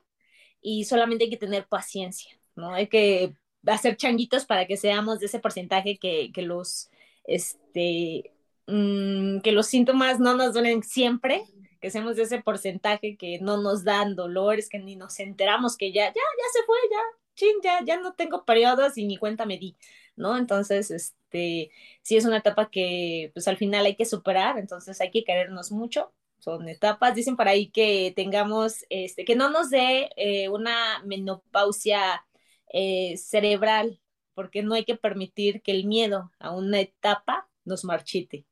y 0.61 0.85
solamente 0.85 1.25
hay 1.25 1.29
que 1.29 1.37
tener 1.37 1.67
paciencia, 1.67 2.31
¿no? 2.55 2.73
Hay 2.73 2.87
que 2.87 3.33
hacer 3.65 3.97
changuitos 3.97 4.45
para 4.45 4.67
que 4.67 4.77
seamos 4.77 5.19
de 5.19 5.27
ese 5.27 5.39
porcentaje 5.39 5.97
que, 5.97 6.31
que 6.33 6.41
los, 6.41 6.89
este, 7.25 8.31
mm, 8.67 9.39
que 9.39 9.51
los 9.51 9.67
síntomas 9.67 10.19
no 10.19 10.35
nos 10.35 10.53
duelen 10.53 10.83
siempre, 10.83 11.43
que 11.81 11.91
seamos 11.91 12.15
de 12.15 12.23
ese 12.23 12.41
porcentaje 12.41 13.17
que 13.17 13.39
no 13.39 13.57
nos 13.57 13.83
dan 13.83 14.15
dolores, 14.15 14.69
que 14.69 14.79
ni 14.79 14.95
nos 14.95 15.19
enteramos 15.19 15.77
que 15.77 15.91
ya, 15.91 16.07
ya, 16.07 16.13
ya 16.13 16.49
se 16.53 16.65
fue, 16.65 16.77
ya, 16.91 16.99
chin, 17.35 17.55
ya, 17.63 17.83
ya 17.85 17.99
no 17.99 18.13
tengo 18.13 18.43
periodos 18.45 18.97
y 18.97 19.05
ni 19.05 19.17
cuenta 19.17 19.45
me 19.45 19.57
di, 19.57 19.75
¿no? 20.19 20.37
Entonces, 20.37 20.91
este, 20.91 21.71
sí 22.03 22.17
es 22.17 22.25
una 22.25 22.37
etapa 22.37 22.69
que 22.69 23.31
pues 23.33 23.47
al 23.47 23.57
final 23.57 23.85
hay 23.85 23.95
que 23.95 24.05
superar, 24.05 24.59
entonces 24.59 25.01
hay 25.01 25.11
que 25.11 25.23
querernos 25.23 25.71
mucho, 25.71 26.13
son 26.39 26.69
etapas, 26.69 27.15
dicen 27.15 27.35
por 27.35 27.47
ahí 27.47 27.71
que 27.71 28.13
tengamos, 28.15 28.85
este, 28.89 29.25
que 29.25 29.35
no 29.35 29.49
nos 29.49 29.69
dé 29.69 30.09
eh, 30.15 30.49
una 30.49 31.01
menopausia 31.05 32.25
eh, 32.71 33.17
cerebral, 33.17 33.99
porque 34.33 34.63
no 34.63 34.75
hay 34.75 34.85
que 34.85 34.95
permitir 34.95 35.61
que 35.61 35.71
el 35.71 35.85
miedo 35.85 36.31
a 36.39 36.51
una 36.51 36.79
etapa 36.79 37.49
nos 37.65 37.83
marchite. 37.83 38.45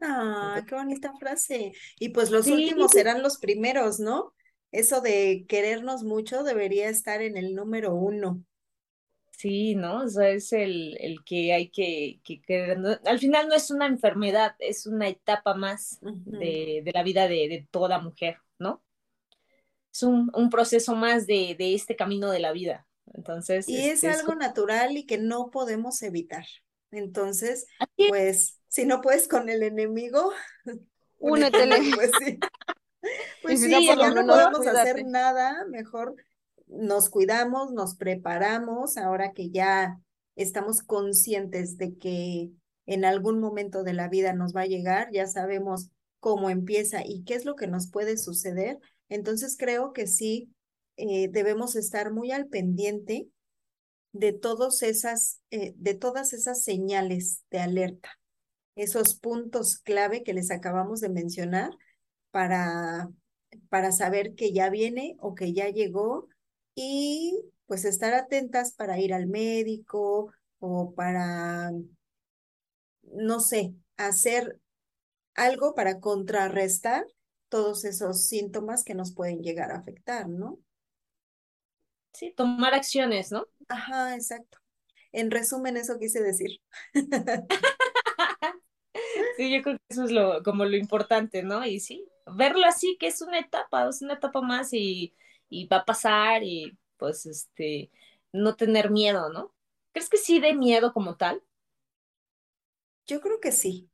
Ah, 0.00 0.62
qué 0.68 0.74
bonita 0.74 1.12
frase. 1.18 1.72
Y 1.98 2.10
pues 2.10 2.30
los 2.30 2.46
últimos 2.46 2.92
serán 2.92 3.22
los 3.22 3.38
primeros, 3.38 4.00
¿no? 4.00 4.34
Eso 4.72 5.00
de 5.00 5.46
querernos 5.48 6.02
mucho 6.02 6.42
debería 6.42 6.88
estar 6.88 7.22
en 7.22 7.36
el 7.36 7.54
número 7.54 7.94
uno. 7.94 8.44
Sí, 9.36 9.74
¿no? 9.74 10.04
O 10.04 10.08
sea, 10.08 10.30
es 10.30 10.52
el, 10.52 10.96
que 11.24 11.52
hay 11.52 11.68
que, 11.68 12.20
que, 12.24 12.76
al 13.04 13.18
final 13.18 13.48
no 13.48 13.54
es 13.54 13.70
una 13.70 13.86
enfermedad, 13.86 14.54
es 14.58 14.86
una 14.86 15.08
etapa 15.08 15.54
más 15.54 15.98
de, 16.00 16.82
la 16.94 17.02
vida 17.02 17.26
de, 17.28 17.66
toda 17.70 17.98
mujer, 17.98 18.38
¿no? 18.58 18.82
Es 19.92 20.02
un, 20.02 20.50
proceso 20.50 20.94
más 20.94 21.26
de, 21.26 21.56
este 21.58 21.96
camino 21.96 22.30
de 22.30 22.40
la 22.40 22.52
vida. 22.52 22.86
Entonces. 23.12 23.68
Y 23.68 23.76
es, 23.76 24.04
este, 24.04 24.10
algo 24.10 24.34
natural 24.34 24.96
y 24.96 25.04
que 25.04 25.18
no 25.18 25.50
podemos 25.50 26.02
evitar. 26.02 26.46
Entonces, 26.90 27.66
pues, 28.08 28.60
si 28.68 28.86
no 28.86 29.00
puedes 29.00 29.26
con 29.28 29.48
el 29.48 29.62
enemigo, 29.62 30.32
únetele. 31.18 31.80
Pues 31.94 32.10
sí. 32.18 32.38
Pues 33.42 33.60
sí, 33.60 33.70
ya 33.70 34.10
no 34.10 34.26
podemos 34.26 34.66
hacer 34.66 35.04
nada, 35.04 35.66
mejor 35.68 36.16
nos 36.66 37.10
cuidamos, 37.10 37.72
nos 37.72 37.96
preparamos, 37.96 38.96
ahora 38.96 39.32
que 39.32 39.50
ya 39.50 40.00
estamos 40.36 40.82
conscientes 40.82 41.76
de 41.76 41.96
que 41.96 42.50
en 42.86 43.04
algún 43.04 43.40
momento 43.40 43.82
de 43.82 43.94
la 43.94 44.08
vida 44.08 44.32
nos 44.32 44.54
va 44.54 44.62
a 44.62 44.66
llegar, 44.66 45.08
ya 45.12 45.26
sabemos 45.26 45.90
cómo 46.20 46.50
empieza 46.50 47.02
y 47.04 47.24
qué 47.24 47.34
es 47.34 47.44
lo 47.44 47.54
que 47.54 47.66
nos 47.66 47.90
puede 47.90 48.16
suceder. 48.16 48.78
Entonces 49.08 49.56
creo 49.58 49.92
que 49.92 50.06
sí 50.06 50.50
eh, 50.96 51.28
debemos 51.28 51.76
estar 51.76 52.12
muy 52.12 52.30
al 52.30 52.46
pendiente 52.46 53.28
de 54.12 54.32
todas 54.32 54.82
esas, 54.82 55.40
eh, 55.50 55.74
de 55.76 55.94
todas 55.94 56.32
esas 56.32 56.62
señales 56.62 57.42
de 57.50 57.58
alerta, 57.58 58.10
esos 58.76 59.16
puntos 59.18 59.78
clave 59.78 60.22
que 60.22 60.34
les 60.34 60.50
acabamos 60.50 61.00
de 61.00 61.08
mencionar 61.08 61.70
para, 62.30 63.10
para 63.68 63.92
saber 63.92 64.34
que 64.34 64.52
ya 64.52 64.70
viene 64.70 65.16
o 65.18 65.34
que 65.34 65.52
ya 65.52 65.68
llegó 65.68 66.28
y 66.74 67.38
pues 67.66 67.84
estar 67.84 68.14
atentas 68.14 68.72
para 68.74 68.98
ir 68.98 69.14
al 69.14 69.26
médico 69.26 70.32
o 70.58 70.94
para, 70.94 71.70
no 73.02 73.40
sé, 73.40 73.74
hacer 73.96 74.60
algo 75.34 75.74
para 75.74 76.00
contrarrestar 76.00 77.06
todos 77.48 77.84
esos 77.84 78.26
síntomas 78.26 78.84
que 78.84 78.94
nos 78.94 79.14
pueden 79.14 79.42
llegar 79.42 79.70
a 79.70 79.78
afectar, 79.78 80.28
¿no? 80.28 80.58
Sí, 82.12 82.32
tomar 82.36 82.74
acciones, 82.74 83.32
¿no? 83.32 83.46
Ajá, 83.68 84.14
exacto. 84.14 84.58
En 85.12 85.30
resumen, 85.30 85.76
eso 85.76 85.98
quise 85.98 86.22
decir. 86.22 86.60
sí, 89.36 89.52
yo 89.52 89.62
creo 89.62 89.76
que 89.76 89.82
eso 89.88 90.04
es 90.04 90.10
lo, 90.10 90.42
como 90.42 90.64
lo 90.64 90.76
importante, 90.76 91.42
¿no? 91.42 91.64
Y 91.64 91.80
sí, 91.80 92.08
verlo 92.26 92.66
así, 92.66 92.96
que 92.98 93.08
es 93.08 93.20
una 93.22 93.38
etapa, 93.38 93.88
es 93.88 94.02
una 94.02 94.14
etapa 94.14 94.40
más 94.40 94.72
y 94.72 95.14
y 95.48 95.66
va 95.66 95.78
a 95.78 95.84
pasar 95.84 96.42
y 96.42 96.76
pues 96.96 97.26
este, 97.26 97.90
no 98.32 98.56
tener 98.56 98.90
miedo, 98.90 99.30
¿no? 99.30 99.54
¿Crees 99.92 100.08
que 100.08 100.16
sí 100.16 100.40
de 100.40 100.54
miedo 100.54 100.92
como 100.92 101.16
tal? 101.16 101.42
Yo 103.06 103.20
creo 103.20 103.38
que 103.40 103.52
sí, 103.52 103.90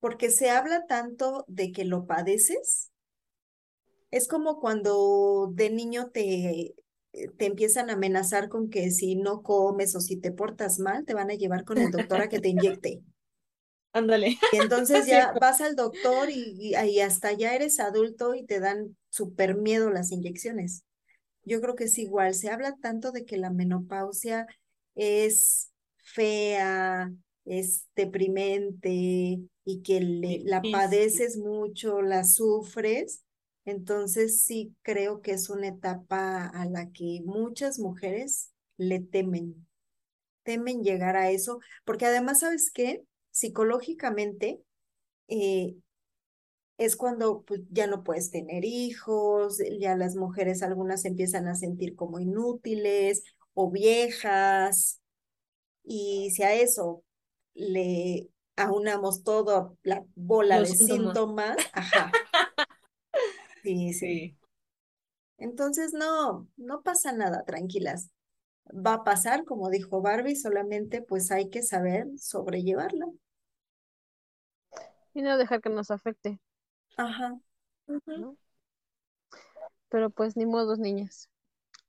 porque 0.00 0.30
se 0.30 0.50
habla 0.50 0.86
tanto 0.86 1.44
de 1.46 1.70
que 1.72 1.84
lo 1.84 2.06
padeces. 2.06 2.90
Es 4.10 4.28
como 4.28 4.58
cuando 4.60 5.50
de 5.52 5.70
niño 5.70 6.10
te, 6.10 6.74
te 7.36 7.46
empiezan 7.46 7.90
a 7.90 7.94
amenazar 7.94 8.48
con 8.48 8.70
que 8.70 8.90
si 8.90 9.16
no 9.16 9.42
comes 9.42 9.94
o 9.94 10.00
si 10.00 10.16
te 10.16 10.32
portas 10.32 10.78
mal, 10.78 11.04
te 11.04 11.14
van 11.14 11.30
a 11.30 11.34
llevar 11.34 11.64
con 11.64 11.78
el 11.78 11.90
doctor 11.90 12.22
a 12.22 12.28
que 12.28 12.40
te 12.40 12.48
inyecte. 12.48 13.02
Ándale. 13.92 14.38
Y 14.52 14.56
entonces 14.56 15.06
ya 15.06 15.32
vas 15.40 15.60
al 15.60 15.76
doctor 15.76 16.28
y, 16.30 16.74
y, 16.74 17.00
hasta 17.00 17.32
ya 17.32 17.54
eres 17.54 17.78
adulto 17.78 18.34
y 18.34 18.44
te 18.44 18.58
dan 18.58 18.96
súper 19.08 19.54
miedo 19.56 19.90
las 19.90 20.10
inyecciones 20.10 20.84
yo 21.44 21.60
creo 21.60 21.74
que 21.74 21.84
es 21.84 21.98
igual. 21.98 22.34
Se 22.34 22.50
habla 22.50 22.76
tanto 22.80 23.12
de 23.12 23.24
que 23.24 23.36
la 23.36 23.50
menopausia 23.50 24.46
es 24.94 25.70
fea, 25.96 27.12
es 27.44 27.86
deprimente 27.94 29.40
y 29.64 29.82
que 29.82 30.00
la 30.44 30.62
padeces 30.62 31.36
mucho, 31.36 32.02
la 32.02 32.24
sufres. 32.24 33.22
Entonces 33.64 34.42
sí 34.42 34.74
creo 34.82 35.22
que 35.22 35.32
es 35.32 35.48
una 35.48 35.68
etapa 35.68 36.46
a 36.46 36.66
la 36.66 36.90
que 36.90 37.22
muchas 37.24 37.78
mujeres 37.78 38.50
le 38.76 39.00
temen, 39.00 39.66
temen 40.42 40.82
llegar 40.82 41.16
a 41.16 41.30
eso, 41.30 41.60
porque 41.84 42.06
además, 42.06 42.40
¿sabes 42.40 42.70
qué? 42.72 43.04
Psicológicamente, 43.30 44.60
eh, 45.28 45.76
es 46.76 46.96
cuando 46.96 47.42
pues, 47.42 47.60
ya 47.70 47.86
no 47.86 48.02
puedes 48.02 48.30
tener 48.30 48.64
hijos, 48.64 49.58
ya 49.80 49.96
las 49.96 50.16
mujeres 50.16 50.62
algunas 50.62 51.02
se 51.02 51.08
empiezan 51.08 51.46
a 51.46 51.54
sentir 51.54 51.94
como 51.94 52.18
inútiles 52.20 53.22
o 53.54 53.70
viejas. 53.70 55.00
Y 55.84 56.30
si 56.30 56.42
a 56.42 56.54
eso 56.54 57.04
le 57.54 58.28
aunamos 58.56 59.22
todo 59.22 59.76
la 59.82 60.04
bola 60.14 60.60
de 60.60 60.66
síntomas, 60.66 61.56
ajá. 61.72 62.10
Sí, 63.62 63.94
sí. 63.94 64.36
Entonces, 65.38 65.92
no, 65.94 66.48
no 66.56 66.82
pasa 66.82 67.12
nada, 67.12 67.44
tranquilas. 67.44 68.10
Va 68.66 68.94
a 68.94 69.04
pasar, 69.04 69.44
como 69.44 69.70
dijo 69.70 70.00
Barbie, 70.02 70.36
solamente 70.36 71.02
pues 71.02 71.30
hay 71.30 71.50
que 71.50 71.62
saber 71.62 72.06
sobrellevarla. 72.18 73.06
Y 75.14 75.22
no 75.22 75.38
dejar 75.38 75.60
que 75.60 75.70
nos 75.70 75.90
afecte. 75.90 76.40
Ajá. 76.96 77.38
Pero 79.88 80.10
pues 80.10 80.36
ni 80.36 80.46
modos, 80.46 80.78
niñas. 80.78 81.28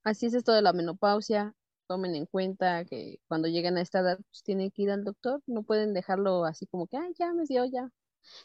Así 0.03 0.27
es 0.27 0.33
esto 0.33 0.51
de 0.51 0.61
la 0.61 0.73
menopausia. 0.73 1.53
Tomen 1.87 2.15
en 2.15 2.25
cuenta 2.25 2.85
que 2.85 3.19
cuando 3.27 3.47
lleguen 3.47 3.77
a 3.77 3.81
esta 3.81 3.99
edad, 3.99 4.17
pues 4.29 4.43
tienen 4.43 4.71
que 4.71 4.83
ir 4.83 4.91
al 4.91 5.03
doctor. 5.03 5.41
No 5.47 5.63
pueden 5.63 5.93
dejarlo 5.93 6.45
así 6.45 6.65
como 6.67 6.87
que, 6.87 6.97
ay, 6.97 7.13
ya 7.17 7.33
me 7.33 7.45
dio, 7.45 7.65
ya. 7.65 7.89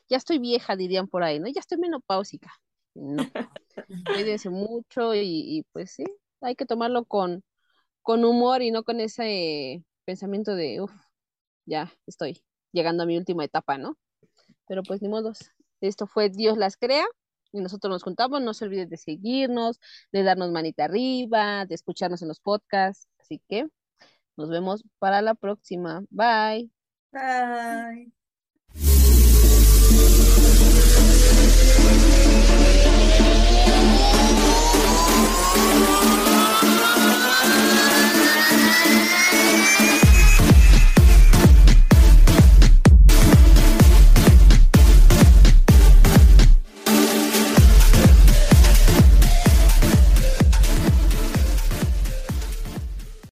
Ya 0.08 0.16
estoy 0.16 0.38
vieja, 0.38 0.76
dirían 0.76 1.08
por 1.08 1.22
ahí, 1.22 1.40
¿no? 1.40 1.48
Ya 1.48 1.60
estoy 1.60 1.78
menopáusica. 1.78 2.52
No. 2.94 3.16
Cuídense 4.06 4.50
mucho 4.50 5.14
y, 5.14 5.20
y, 5.22 5.62
pues 5.72 5.92
sí, 5.92 6.04
hay 6.40 6.54
que 6.54 6.66
tomarlo 6.66 7.04
con, 7.04 7.42
con 8.02 8.24
humor 8.24 8.62
y 8.62 8.70
no 8.70 8.82
con 8.82 9.00
ese 9.00 9.84
pensamiento 10.04 10.54
de, 10.54 10.80
uff, 10.80 10.92
ya 11.66 11.92
estoy 12.06 12.42
llegando 12.72 13.02
a 13.02 13.06
mi 13.06 13.16
última 13.16 13.44
etapa, 13.44 13.78
¿no? 13.78 13.96
Pero 14.66 14.82
pues 14.82 15.02
ni 15.02 15.08
modos. 15.08 15.50
Esto 15.88 16.06
fue 16.06 16.30
Dios 16.30 16.56
las 16.58 16.76
crea 16.76 17.06
y 17.52 17.60
nosotros 17.60 17.90
nos 17.90 18.02
juntamos 18.02 18.40
No 18.42 18.54
se 18.54 18.64
olviden 18.64 18.88
de 18.88 18.96
seguirnos, 18.96 19.80
de 20.12 20.22
darnos 20.22 20.50
manita 20.50 20.84
arriba, 20.84 21.66
de 21.66 21.74
escucharnos 21.74 22.22
en 22.22 22.28
los 22.28 22.40
podcasts. 22.40 23.08
Así 23.18 23.40
que 23.48 23.68
nos 24.36 24.48
vemos 24.50 24.84
para 24.98 25.22
la 25.22 25.34
próxima. 25.34 26.02
Bye. 26.10 26.70
Bye. 27.12 28.12